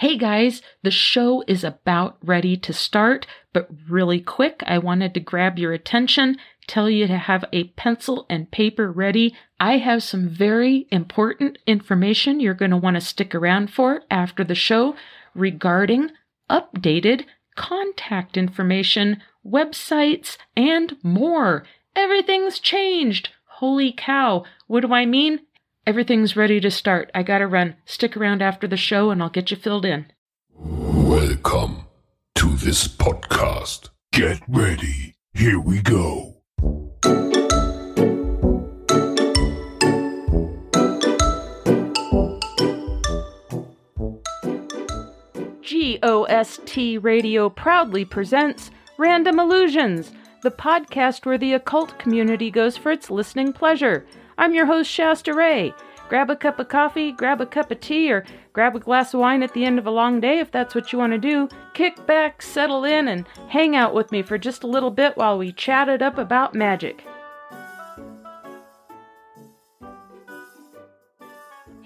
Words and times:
Hey 0.00 0.16
guys, 0.16 0.62
the 0.84 0.92
show 0.92 1.42
is 1.48 1.64
about 1.64 2.18
ready 2.22 2.56
to 2.58 2.72
start, 2.72 3.26
but 3.52 3.68
really 3.88 4.20
quick, 4.20 4.62
I 4.64 4.78
wanted 4.78 5.12
to 5.14 5.18
grab 5.18 5.58
your 5.58 5.72
attention, 5.72 6.36
tell 6.68 6.88
you 6.88 7.08
to 7.08 7.18
have 7.18 7.44
a 7.52 7.64
pencil 7.70 8.24
and 8.30 8.48
paper 8.48 8.92
ready. 8.92 9.34
I 9.58 9.78
have 9.78 10.04
some 10.04 10.28
very 10.28 10.86
important 10.92 11.58
information 11.66 12.38
you're 12.38 12.54
going 12.54 12.70
to 12.70 12.76
want 12.76 12.94
to 12.94 13.00
stick 13.00 13.34
around 13.34 13.72
for 13.72 14.02
after 14.08 14.44
the 14.44 14.54
show 14.54 14.94
regarding 15.34 16.12
updated 16.48 17.24
contact 17.56 18.36
information, 18.36 19.20
websites, 19.44 20.36
and 20.56 20.96
more. 21.02 21.64
Everything's 21.96 22.60
changed. 22.60 23.30
Holy 23.46 23.90
cow. 23.90 24.44
What 24.68 24.82
do 24.82 24.94
I 24.94 25.06
mean? 25.06 25.40
Everything's 25.88 26.36
ready 26.36 26.60
to 26.60 26.70
start. 26.70 27.10
I 27.14 27.22
gotta 27.22 27.46
run. 27.46 27.74
Stick 27.86 28.14
around 28.14 28.42
after 28.42 28.68
the 28.68 28.76
show 28.76 29.08
and 29.08 29.22
I'll 29.22 29.30
get 29.30 29.50
you 29.50 29.56
filled 29.56 29.86
in. 29.86 30.04
Welcome 30.54 31.86
to 32.34 32.56
this 32.56 32.86
podcast. 32.86 33.88
Get 34.12 34.38
ready. 34.46 35.14
Here 35.32 35.58
we 35.58 35.80
go. 35.80 36.42
GOST 45.62 46.98
Radio 47.00 47.48
proudly 47.48 48.04
presents 48.04 48.70
Random 48.98 49.38
Illusions, 49.38 50.12
the 50.42 50.50
podcast 50.50 51.24
where 51.24 51.38
the 51.38 51.54
occult 51.54 51.98
community 51.98 52.50
goes 52.50 52.76
for 52.76 52.92
its 52.92 53.08
listening 53.08 53.54
pleasure. 53.54 54.04
I'm 54.38 54.54
your 54.54 54.66
host, 54.66 54.88
Shasta 54.88 55.34
Ray. 55.34 55.74
Grab 56.08 56.30
a 56.30 56.36
cup 56.36 56.60
of 56.60 56.68
coffee, 56.68 57.10
grab 57.10 57.40
a 57.40 57.46
cup 57.46 57.72
of 57.72 57.80
tea, 57.80 58.12
or 58.12 58.24
grab 58.52 58.76
a 58.76 58.78
glass 58.78 59.12
of 59.12 59.18
wine 59.18 59.42
at 59.42 59.52
the 59.52 59.64
end 59.64 59.80
of 59.80 59.86
a 59.86 59.90
long 59.90 60.20
day 60.20 60.38
if 60.38 60.52
that's 60.52 60.76
what 60.76 60.92
you 60.92 60.98
want 61.00 61.12
to 61.12 61.18
do. 61.18 61.48
Kick 61.74 62.06
back, 62.06 62.40
settle 62.40 62.84
in, 62.84 63.08
and 63.08 63.26
hang 63.48 63.74
out 63.74 63.94
with 63.94 64.12
me 64.12 64.22
for 64.22 64.38
just 64.38 64.62
a 64.62 64.68
little 64.68 64.92
bit 64.92 65.16
while 65.16 65.36
we 65.36 65.50
chat 65.50 65.88
it 65.88 66.02
up 66.02 66.18
about 66.18 66.54
magic. 66.54 67.04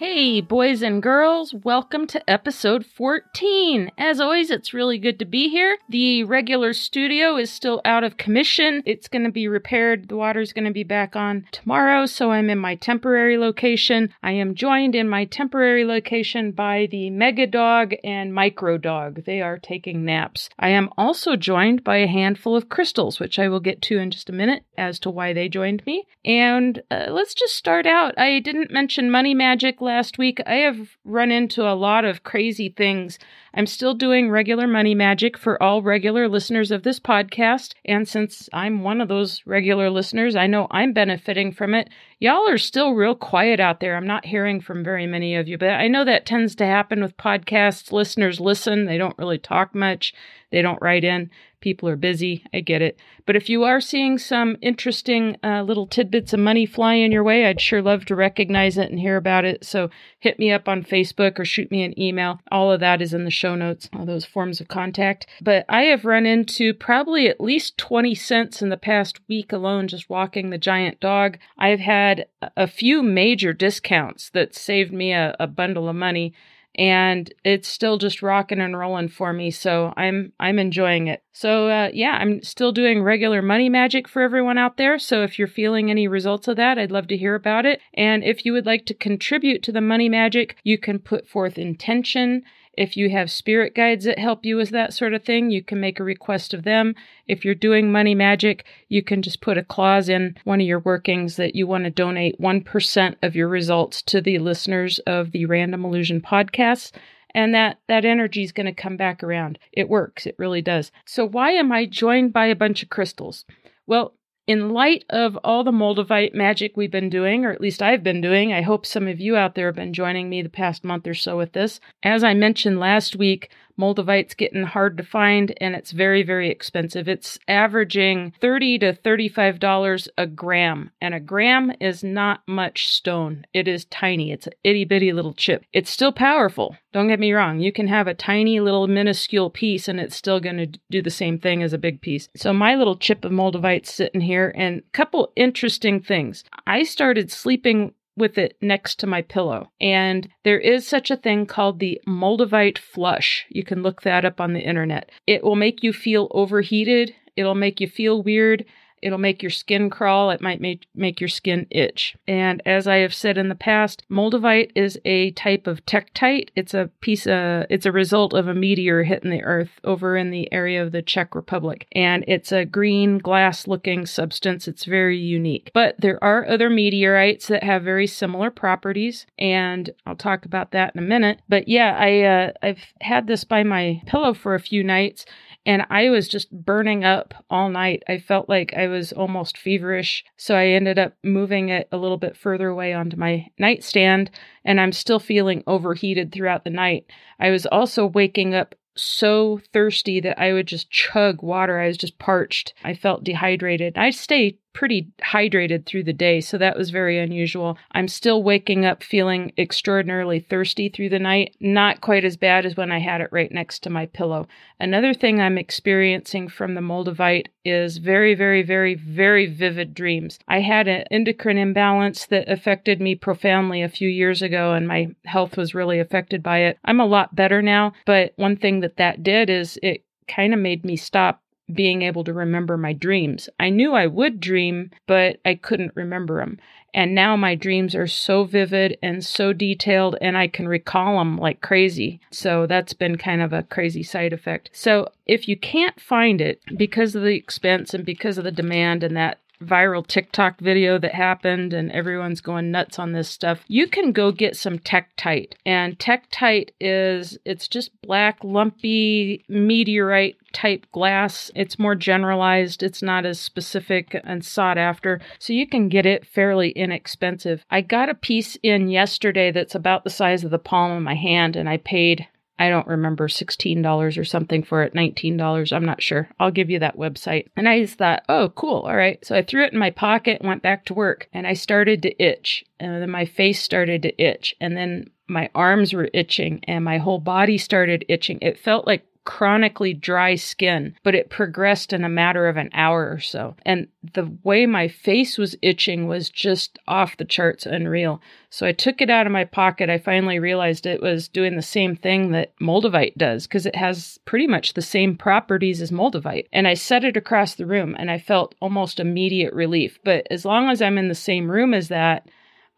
Hey, 0.04 0.40
boys 0.40 0.82
and 0.82 1.00
girls, 1.00 1.54
welcome 1.54 2.08
to 2.08 2.28
episode 2.28 2.84
14. 2.84 3.92
As 3.96 4.18
always, 4.18 4.50
it's 4.50 4.74
really 4.74 4.98
good 4.98 5.16
to 5.20 5.24
be 5.24 5.48
here. 5.48 5.78
The 5.88 6.24
regular 6.24 6.72
studio 6.72 7.36
is 7.36 7.52
still 7.52 7.80
out 7.84 8.02
of 8.02 8.16
commission. 8.16 8.82
It's 8.84 9.06
going 9.06 9.22
to 9.22 9.30
be 9.30 9.46
repaired. 9.46 10.08
The 10.08 10.16
water's 10.16 10.52
going 10.52 10.64
to 10.64 10.72
be 10.72 10.82
back 10.82 11.14
on 11.14 11.46
tomorrow, 11.52 12.06
so 12.06 12.32
I'm 12.32 12.50
in 12.50 12.58
my 12.58 12.74
temporary 12.74 13.38
location. 13.38 14.12
I 14.24 14.32
am 14.32 14.56
joined 14.56 14.96
in 14.96 15.08
my 15.08 15.24
temporary 15.24 15.84
location 15.84 16.50
by 16.50 16.88
the 16.90 17.08
Mega 17.08 17.46
Dog 17.46 17.94
and 18.02 18.34
Micro 18.34 18.78
Dog. 18.78 19.22
They 19.24 19.40
are 19.40 19.56
taking 19.56 20.04
naps. 20.04 20.50
I 20.58 20.70
am 20.70 20.90
also 20.98 21.36
joined 21.36 21.84
by 21.84 21.98
a 21.98 22.08
handful 22.08 22.56
of 22.56 22.68
crystals, 22.68 23.20
which 23.20 23.38
I 23.38 23.48
will 23.48 23.60
get 23.60 23.80
to 23.82 23.98
in 23.98 24.10
just 24.10 24.28
a 24.28 24.32
minute 24.32 24.64
as 24.76 24.98
to 24.98 25.10
why 25.10 25.32
they 25.32 25.48
joined 25.48 25.86
me. 25.86 26.08
And 26.24 26.82
uh, 26.90 27.06
let's 27.10 27.34
just 27.34 27.54
start 27.54 27.86
out. 27.86 28.18
I 28.18 28.40
didn't 28.40 28.72
mention 28.72 29.08
money 29.08 29.32
magic 29.32 29.80
last 29.80 29.91
week, 30.18 30.40
I 30.46 30.56
have 30.56 30.96
run 31.04 31.30
into 31.30 31.62
a 31.70 31.74
lot 31.74 32.04
of 32.04 32.22
crazy 32.24 32.68
things. 32.68 33.18
I'm 33.54 33.66
still 33.66 33.94
doing 33.94 34.30
regular 34.30 34.66
money 34.66 34.94
magic 34.94 35.36
for 35.36 35.62
all 35.62 35.82
regular 35.82 36.28
listeners 36.28 36.70
of 36.70 36.82
this 36.82 36.98
podcast. 36.98 37.74
And 37.84 38.08
since 38.08 38.48
I'm 38.52 38.82
one 38.82 39.00
of 39.00 39.08
those 39.08 39.42
regular 39.44 39.90
listeners, 39.90 40.34
I 40.34 40.46
know 40.46 40.66
I'm 40.70 40.92
benefiting 40.92 41.52
from 41.52 41.74
it. 41.74 41.90
Y'all 42.18 42.48
are 42.48 42.58
still 42.58 42.92
real 42.92 43.14
quiet 43.14 43.60
out 43.60 43.80
there. 43.80 43.96
I'm 43.96 44.06
not 44.06 44.26
hearing 44.26 44.60
from 44.60 44.84
very 44.84 45.06
many 45.06 45.34
of 45.34 45.48
you, 45.48 45.58
but 45.58 45.70
I 45.70 45.88
know 45.88 46.04
that 46.04 46.24
tends 46.24 46.54
to 46.56 46.64
happen 46.64 47.02
with 47.02 47.16
podcasts. 47.16 47.90
Listeners 47.90 48.38
listen, 48.38 48.86
they 48.86 48.96
don't 48.96 49.18
really 49.18 49.38
talk 49.38 49.74
much, 49.74 50.14
they 50.52 50.62
don't 50.62 50.80
write 50.80 51.02
in. 51.02 51.30
People 51.60 51.88
are 51.88 51.96
busy. 51.96 52.44
I 52.52 52.60
get 52.60 52.82
it. 52.82 52.98
But 53.24 53.36
if 53.36 53.48
you 53.48 53.64
are 53.64 53.80
seeing 53.80 54.18
some 54.18 54.56
interesting 54.60 55.36
uh, 55.42 55.62
little 55.62 55.86
tidbits 55.86 56.32
of 56.32 56.40
money 56.40 56.66
flying 56.66 57.10
your 57.10 57.24
way, 57.24 57.46
I'd 57.46 57.60
sure 57.60 57.80
love 57.80 58.04
to 58.06 58.16
recognize 58.16 58.76
it 58.76 58.90
and 58.90 59.00
hear 59.00 59.16
about 59.16 59.44
it. 59.44 59.64
So 59.64 59.88
hit 60.18 60.38
me 60.38 60.52
up 60.52 60.68
on 60.68 60.84
Facebook 60.84 61.38
or 61.38 61.44
shoot 61.44 61.70
me 61.70 61.84
an 61.84 61.98
email. 61.98 62.40
All 62.50 62.70
of 62.70 62.80
that 62.80 63.00
is 63.00 63.14
in 63.14 63.24
the 63.24 63.30
show 63.30 63.41
notes, 63.42 63.88
all 63.92 64.06
those 64.06 64.24
forms 64.24 64.60
of 64.60 64.68
contact. 64.68 65.26
But 65.40 65.64
I 65.68 65.82
have 65.82 66.04
run 66.04 66.26
into 66.26 66.72
probably 66.74 67.28
at 67.28 67.40
least 67.40 67.76
20 67.78 68.14
cents 68.14 68.62
in 68.62 68.68
the 68.68 68.76
past 68.76 69.20
week 69.28 69.52
alone 69.52 69.88
just 69.88 70.08
walking 70.08 70.50
the 70.50 70.58
giant 70.58 71.00
dog. 71.00 71.38
I've 71.58 71.80
had 71.80 72.26
a 72.56 72.66
few 72.66 73.02
major 73.02 73.52
discounts 73.52 74.30
that 74.30 74.54
saved 74.54 74.92
me 74.92 75.12
a, 75.12 75.36
a 75.38 75.46
bundle 75.46 75.88
of 75.88 75.96
money 75.96 76.32
and 76.74 77.32
it's 77.44 77.68
still 77.68 77.98
just 77.98 78.22
rocking 78.22 78.60
and 78.60 78.78
rolling 78.78 79.08
for 79.08 79.32
me 79.32 79.50
so 79.50 79.92
i'm 79.96 80.32
i'm 80.40 80.58
enjoying 80.58 81.06
it 81.06 81.22
so 81.32 81.68
uh, 81.68 81.90
yeah 81.92 82.16
i'm 82.20 82.42
still 82.42 82.72
doing 82.72 83.02
regular 83.02 83.42
money 83.42 83.68
magic 83.68 84.08
for 84.08 84.22
everyone 84.22 84.56
out 84.56 84.78
there 84.78 84.98
so 84.98 85.22
if 85.22 85.38
you're 85.38 85.48
feeling 85.48 85.90
any 85.90 86.08
results 86.08 86.48
of 86.48 86.56
that 86.56 86.78
i'd 86.78 86.90
love 86.90 87.06
to 87.06 87.16
hear 87.16 87.34
about 87.34 87.66
it 87.66 87.80
and 87.94 88.24
if 88.24 88.46
you 88.46 88.52
would 88.52 88.66
like 88.66 88.86
to 88.86 88.94
contribute 88.94 89.62
to 89.62 89.72
the 89.72 89.80
money 89.80 90.08
magic 90.08 90.56
you 90.64 90.78
can 90.78 90.98
put 90.98 91.28
forth 91.28 91.58
intention 91.58 92.42
if 92.74 92.96
you 92.96 93.10
have 93.10 93.30
spirit 93.30 93.74
guides 93.74 94.04
that 94.04 94.18
help 94.18 94.44
you 94.44 94.56
with 94.56 94.70
that 94.70 94.94
sort 94.94 95.14
of 95.14 95.24
thing, 95.24 95.50
you 95.50 95.62
can 95.62 95.80
make 95.80 96.00
a 96.00 96.04
request 96.04 96.54
of 96.54 96.64
them. 96.64 96.94
If 97.26 97.44
you're 97.44 97.54
doing 97.54 97.92
money 97.92 98.14
magic, 98.14 98.64
you 98.88 99.02
can 99.02 99.22
just 99.22 99.40
put 99.40 99.58
a 99.58 99.64
clause 99.64 100.08
in 100.08 100.36
one 100.44 100.60
of 100.60 100.66
your 100.66 100.78
workings 100.78 101.36
that 101.36 101.54
you 101.54 101.66
want 101.66 101.84
to 101.84 101.90
donate 101.90 102.40
1% 102.40 103.16
of 103.22 103.36
your 103.36 103.48
results 103.48 104.02
to 104.02 104.20
the 104.20 104.38
listeners 104.38 104.98
of 105.00 105.32
the 105.32 105.46
Random 105.46 105.84
Illusion 105.84 106.20
podcast 106.20 106.92
and 107.34 107.54
that 107.54 107.78
that 107.88 108.04
energy 108.04 108.42
is 108.42 108.52
going 108.52 108.66
to 108.66 108.72
come 108.72 108.96
back 108.96 109.22
around. 109.22 109.58
It 109.72 109.88
works, 109.88 110.26
it 110.26 110.34
really 110.38 110.62
does. 110.62 110.92
So 111.06 111.26
why 111.26 111.52
am 111.52 111.72
I 111.72 111.86
joined 111.86 112.32
by 112.32 112.46
a 112.46 112.56
bunch 112.56 112.82
of 112.82 112.90
crystals? 112.90 113.44
Well, 113.86 114.14
in 114.46 114.70
light 114.70 115.04
of 115.08 115.38
all 115.44 115.62
the 115.62 115.70
Moldavite 115.70 116.34
magic 116.34 116.76
we've 116.76 116.90
been 116.90 117.10
doing, 117.10 117.44
or 117.44 117.52
at 117.52 117.60
least 117.60 117.82
I've 117.82 118.02
been 118.02 118.20
doing, 118.20 118.52
I 118.52 118.62
hope 118.62 118.84
some 118.84 119.06
of 119.06 119.20
you 119.20 119.36
out 119.36 119.54
there 119.54 119.66
have 119.66 119.76
been 119.76 119.92
joining 119.92 120.28
me 120.28 120.42
the 120.42 120.48
past 120.48 120.82
month 120.82 121.06
or 121.06 121.14
so 121.14 121.36
with 121.36 121.52
this. 121.52 121.80
As 122.02 122.24
I 122.24 122.34
mentioned 122.34 122.80
last 122.80 123.14
week, 123.16 123.50
Moldavite's 123.76 124.34
getting 124.34 124.64
hard 124.64 124.96
to 124.96 125.02
find 125.02 125.54
and 125.60 125.74
it's 125.74 125.90
very, 125.90 126.22
very 126.22 126.50
expensive. 126.50 127.08
It's 127.08 127.38
averaging 127.48 128.32
30 128.40 128.78
to 128.80 128.92
$35 128.92 130.08
a 130.18 130.26
gram, 130.26 130.90
and 131.00 131.14
a 131.14 131.20
gram 131.20 131.72
is 131.80 132.02
not 132.04 132.42
much 132.46 132.88
stone. 132.88 133.44
It 133.52 133.68
is 133.68 133.84
tiny. 133.86 134.32
It's 134.32 134.46
an 134.46 134.54
itty 134.64 134.84
bitty 134.84 135.12
little 135.12 135.34
chip. 135.34 135.64
It's 135.72 135.90
still 135.90 136.12
powerful. 136.12 136.76
Don't 136.92 137.08
get 137.08 137.20
me 137.20 137.32
wrong. 137.32 137.60
You 137.60 137.72
can 137.72 137.88
have 137.88 138.06
a 138.06 138.14
tiny 138.14 138.60
little 138.60 138.86
minuscule 138.86 139.50
piece 139.50 139.88
and 139.88 139.98
it's 139.98 140.16
still 140.16 140.40
going 140.40 140.58
to 140.58 140.78
do 140.90 141.00
the 141.00 141.10
same 141.10 141.38
thing 141.38 141.62
as 141.62 141.72
a 141.72 141.78
big 141.78 142.00
piece. 142.00 142.28
So 142.36 142.52
my 142.52 142.74
little 142.74 142.96
chip 142.96 143.24
of 143.24 143.32
Moldavite's 143.32 143.92
sitting 143.92 144.20
here 144.20 144.52
and 144.56 144.80
a 144.80 144.90
couple 144.92 145.32
interesting 145.36 146.00
things. 146.00 146.44
I 146.66 146.82
started 146.82 147.30
sleeping 147.30 147.94
with 148.16 148.38
it 148.38 148.56
next 148.60 149.00
to 149.00 149.06
my 149.06 149.22
pillow. 149.22 149.70
And 149.80 150.28
there 150.44 150.58
is 150.58 150.86
such 150.86 151.10
a 151.10 151.16
thing 151.16 151.46
called 151.46 151.78
the 151.78 152.00
Moldavite 152.06 152.78
flush. 152.78 153.46
You 153.48 153.64
can 153.64 153.82
look 153.82 154.02
that 154.02 154.24
up 154.24 154.40
on 154.40 154.52
the 154.52 154.60
internet. 154.60 155.10
It 155.26 155.42
will 155.42 155.56
make 155.56 155.82
you 155.82 155.92
feel 155.92 156.28
overheated, 156.32 157.14
it'll 157.36 157.54
make 157.54 157.80
you 157.80 157.88
feel 157.88 158.22
weird. 158.22 158.64
It'll 159.02 159.18
make 159.18 159.42
your 159.42 159.50
skin 159.50 159.90
crawl. 159.90 160.30
It 160.30 160.40
might 160.40 160.60
make, 160.60 160.86
make 160.94 161.20
your 161.20 161.28
skin 161.28 161.66
itch. 161.70 162.16
And 162.26 162.62
as 162.64 162.86
I 162.86 162.96
have 162.96 163.12
said 163.12 163.36
in 163.36 163.48
the 163.48 163.54
past, 163.54 164.04
Moldavite 164.10 164.70
is 164.74 164.98
a 165.04 165.32
type 165.32 165.66
of 165.66 165.84
tektite. 165.84 166.50
It's 166.56 166.74
a 166.74 166.90
piece 167.00 167.26
of, 167.26 167.66
it's 167.68 167.86
a 167.86 167.92
result 167.92 168.32
of 168.32 168.48
a 168.48 168.54
meteor 168.54 169.02
hitting 169.02 169.30
the 169.30 169.42
earth 169.42 169.80
over 169.84 170.16
in 170.16 170.30
the 170.30 170.50
area 170.52 170.82
of 170.82 170.92
the 170.92 171.02
Czech 171.02 171.34
Republic. 171.34 171.86
And 171.92 172.24
it's 172.28 172.52
a 172.52 172.64
green 172.64 173.18
glass 173.18 173.66
looking 173.66 174.06
substance. 174.06 174.68
It's 174.68 174.84
very 174.84 175.18
unique. 175.18 175.70
But 175.74 175.96
there 175.98 176.22
are 176.22 176.48
other 176.48 176.70
meteorites 176.70 177.48
that 177.48 177.64
have 177.64 177.82
very 177.82 178.06
similar 178.06 178.50
properties. 178.50 179.26
And 179.38 179.90
I'll 180.06 180.16
talk 180.16 180.44
about 180.44 180.70
that 180.72 180.94
in 180.94 181.02
a 181.02 181.06
minute. 181.06 181.40
But 181.48 181.68
yeah, 181.68 181.96
I, 181.98 182.20
uh, 182.22 182.52
I've 182.62 182.84
had 183.00 183.26
this 183.26 183.44
by 183.44 183.62
my 183.64 184.00
pillow 184.06 184.34
for 184.34 184.54
a 184.54 184.60
few 184.60 184.84
nights 184.84 185.26
and 185.64 185.86
I 185.90 186.10
was 186.10 186.28
just 186.28 186.50
burning 186.50 187.04
up 187.04 187.34
all 187.48 187.68
night. 187.68 188.02
I 188.08 188.18
felt 188.18 188.48
like 188.48 188.74
I 188.74 188.88
was 188.88 189.12
almost 189.12 189.56
feverish. 189.56 190.24
So 190.36 190.56
I 190.56 190.68
ended 190.68 190.98
up 190.98 191.14
moving 191.22 191.68
it 191.68 191.88
a 191.92 191.96
little 191.96 192.16
bit 192.16 192.36
further 192.36 192.68
away 192.68 192.92
onto 192.92 193.16
my 193.16 193.46
nightstand, 193.58 194.30
and 194.64 194.80
I'm 194.80 194.92
still 194.92 195.20
feeling 195.20 195.62
overheated 195.66 196.32
throughout 196.32 196.64
the 196.64 196.70
night. 196.70 197.06
I 197.38 197.50
was 197.50 197.66
also 197.66 198.06
waking 198.06 198.54
up 198.54 198.74
so 198.96 199.60
thirsty 199.72 200.20
that 200.20 200.38
I 200.38 200.52
would 200.52 200.66
just 200.66 200.90
chug 200.90 201.42
water. 201.42 201.78
I 201.78 201.86
was 201.86 201.96
just 201.96 202.18
parched. 202.18 202.74
I 202.84 202.94
felt 202.94 203.24
dehydrated. 203.24 203.96
I 203.96 204.10
stay 204.10 204.58
pretty 204.72 205.08
hydrated 205.22 205.86
through 205.86 206.04
the 206.04 206.12
day, 206.12 206.40
so 206.40 206.58
that 206.58 206.76
was 206.76 206.90
very 206.90 207.18
unusual. 207.18 207.78
I'm 207.92 208.08
still 208.08 208.42
waking 208.42 208.84
up 208.84 209.02
feeling 209.02 209.52
extraordinarily 209.58 210.40
thirsty 210.40 210.88
through 210.88 211.10
the 211.10 211.18
night, 211.18 211.54
not 211.60 212.00
quite 212.00 212.24
as 212.24 212.36
bad 212.36 212.66
as 212.66 212.76
when 212.76 212.90
I 212.90 212.98
had 212.98 213.20
it 213.20 213.28
right 213.32 213.50
next 213.50 213.80
to 213.80 213.90
my 213.90 214.06
pillow. 214.06 214.46
Another 214.80 215.14
thing 215.14 215.40
I'm 215.40 215.58
experiencing 215.58 216.48
from 216.48 216.74
the 216.74 216.80
Moldavite 216.80 217.46
is 217.64 217.98
very, 217.98 218.34
very, 218.34 218.62
very, 218.62 218.94
very 218.94 219.46
vivid 219.46 219.94
dreams. 219.94 220.38
I 220.48 220.60
had 220.60 220.88
an 220.88 221.04
endocrine 221.10 221.58
imbalance 221.58 222.26
that 222.26 222.48
affected 222.48 223.00
me 223.00 223.14
profoundly 223.14 223.82
a 223.82 223.88
few 223.88 224.08
years 224.08 224.42
ago, 224.42 224.72
and 224.72 224.88
my 224.88 225.08
health 225.24 225.56
was 225.56 225.74
really 225.74 226.00
affected 226.00 226.42
by 226.42 226.58
it. 226.58 226.78
I'm 226.84 227.00
a 227.00 227.06
lot 227.06 227.34
better 227.34 227.62
now, 227.62 227.92
but 228.06 228.32
one 228.36 228.56
thing 228.56 228.80
that 228.80 228.96
that 228.96 229.22
did 229.22 229.50
is 229.50 229.78
it 229.82 230.04
kind 230.28 230.54
of 230.54 230.60
made 230.60 230.84
me 230.84 230.96
stop 230.96 231.42
being 231.72 232.02
able 232.02 232.24
to 232.24 232.32
remember 232.32 232.76
my 232.76 232.92
dreams. 232.92 233.48
I 233.58 233.70
knew 233.70 233.94
I 233.94 234.06
would 234.06 234.40
dream, 234.40 234.90
but 235.06 235.40
I 235.44 235.54
couldn't 235.54 235.92
remember 235.94 236.40
them. 236.40 236.58
And 236.94 237.14
now 237.14 237.36
my 237.36 237.54
dreams 237.54 237.94
are 237.94 238.06
so 238.06 238.44
vivid 238.44 238.98
and 239.02 239.24
so 239.24 239.52
detailed, 239.54 240.16
and 240.20 240.36
I 240.36 240.46
can 240.46 240.68
recall 240.68 241.18
them 241.18 241.38
like 241.38 241.62
crazy. 241.62 242.20
So 242.30 242.66
that's 242.66 242.92
been 242.92 243.16
kind 243.16 243.40
of 243.40 243.52
a 243.52 243.62
crazy 243.62 244.02
side 244.02 244.32
effect. 244.32 244.68
So 244.72 245.08
if 245.26 245.48
you 245.48 245.56
can't 245.56 245.98
find 246.00 246.40
it 246.40 246.60
because 246.76 247.14
of 247.14 247.22
the 247.22 247.34
expense 247.34 247.94
and 247.94 248.04
because 248.04 248.36
of 248.36 248.44
the 248.44 248.50
demand 248.50 249.02
and 249.02 249.16
that 249.16 249.38
viral 249.62 250.06
TikTok 250.06 250.60
video 250.60 250.98
that 250.98 251.14
happened 251.14 251.72
and 251.72 251.90
everyone's 251.92 252.40
going 252.40 252.70
nuts 252.70 252.98
on 252.98 253.12
this 253.12 253.28
stuff, 253.28 253.64
you 253.68 253.86
can 253.86 254.12
go 254.12 254.32
get 254.32 254.56
some 254.56 254.78
Tektite. 254.78 255.52
And 255.64 255.98
Tektite 255.98 256.70
is 256.80 257.38
it's 257.44 257.68
just 257.68 257.90
black 258.02 258.38
lumpy 258.42 259.44
meteorite 259.48 260.36
type 260.52 260.86
glass. 260.92 261.50
It's 261.54 261.78
more 261.78 261.94
generalized, 261.94 262.82
it's 262.82 263.02
not 263.02 263.24
as 263.24 263.40
specific 263.40 264.20
and 264.24 264.44
sought 264.44 264.78
after. 264.78 265.20
So 265.38 265.52
you 265.52 265.66
can 265.66 265.88
get 265.88 266.06
it 266.06 266.26
fairly 266.26 266.70
inexpensive. 266.70 267.64
I 267.70 267.80
got 267.80 268.08
a 268.08 268.14
piece 268.14 268.56
in 268.62 268.88
yesterday 268.88 269.50
that's 269.50 269.74
about 269.74 270.04
the 270.04 270.10
size 270.10 270.44
of 270.44 270.50
the 270.50 270.58
palm 270.58 270.92
of 270.92 271.02
my 271.02 271.14
hand 271.14 271.56
and 271.56 271.68
I 271.68 271.78
paid 271.78 272.26
I 272.58 272.68
don't 272.68 272.86
remember 272.86 273.28
$16 273.28 274.18
or 274.18 274.24
something 274.24 274.62
for 274.62 274.82
it, 274.82 274.94
$19. 274.94 275.72
I'm 275.72 275.84
not 275.84 276.02
sure. 276.02 276.28
I'll 276.38 276.50
give 276.50 276.70
you 276.70 276.78
that 276.78 276.96
website. 276.96 277.48
And 277.56 277.68
I 277.68 277.80
just 277.80 277.98
thought, 277.98 278.22
oh, 278.28 278.50
cool. 278.50 278.82
All 278.82 278.96
right. 278.96 279.24
So 279.24 279.36
I 279.36 279.42
threw 279.42 279.64
it 279.64 279.72
in 279.72 279.78
my 279.78 279.90
pocket, 279.90 280.44
went 280.44 280.62
back 280.62 280.84
to 280.86 280.94
work, 280.94 281.28
and 281.32 281.46
I 281.46 281.54
started 281.54 282.02
to 282.02 282.22
itch. 282.22 282.64
And 282.78 283.02
then 283.02 283.10
my 283.10 283.24
face 283.24 283.60
started 283.60 284.02
to 284.02 284.22
itch. 284.22 284.54
And 284.60 284.76
then 284.76 285.10
my 285.28 285.50
arms 285.54 285.92
were 285.92 286.10
itching 286.12 286.60
and 286.64 286.84
my 286.84 286.98
whole 286.98 287.18
body 287.18 287.58
started 287.58 288.04
itching. 288.08 288.38
It 288.42 288.58
felt 288.58 288.86
like 288.86 289.06
chronically 289.24 289.94
dry 289.94 290.34
skin, 290.34 290.94
but 291.02 291.14
it 291.14 291.30
progressed 291.30 291.92
in 291.92 292.04
a 292.04 292.08
matter 292.08 292.48
of 292.48 292.56
an 292.56 292.70
hour 292.72 293.10
or 293.10 293.20
so. 293.20 293.54
And 293.64 293.88
the 294.14 294.30
way 294.42 294.66
my 294.66 294.88
face 294.88 295.38
was 295.38 295.56
itching 295.62 296.08
was 296.08 296.28
just 296.28 296.78
off 296.88 297.16
the 297.16 297.24
charts 297.24 297.64
unreal. 297.64 298.20
So 298.50 298.66
I 298.66 298.72
took 298.72 299.00
it 299.00 299.10
out 299.10 299.26
of 299.26 299.32
my 299.32 299.44
pocket. 299.44 299.88
I 299.88 299.98
finally 299.98 300.38
realized 300.38 300.86
it 300.86 301.00
was 301.00 301.28
doing 301.28 301.56
the 301.56 301.62
same 301.62 301.94
thing 301.94 302.32
that 302.32 302.52
Moldavite 302.58 303.16
does 303.16 303.46
because 303.46 303.64
it 303.64 303.76
has 303.76 304.18
pretty 304.24 304.46
much 304.46 304.74
the 304.74 304.82
same 304.82 305.16
properties 305.16 305.80
as 305.80 305.90
Moldavite. 305.90 306.48
And 306.52 306.66
I 306.66 306.74
set 306.74 307.04
it 307.04 307.16
across 307.16 307.54
the 307.54 307.66
room 307.66 307.94
and 307.98 308.10
I 308.10 308.18
felt 308.18 308.54
almost 308.60 308.98
immediate 308.98 309.54
relief. 309.54 309.98
But 310.04 310.26
as 310.30 310.44
long 310.44 310.68
as 310.68 310.82
I'm 310.82 310.98
in 310.98 311.08
the 311.08 311.14
same 311.14 311.50
room 311.50 311.74
as 311.74 311.88
that, 311.88 312.28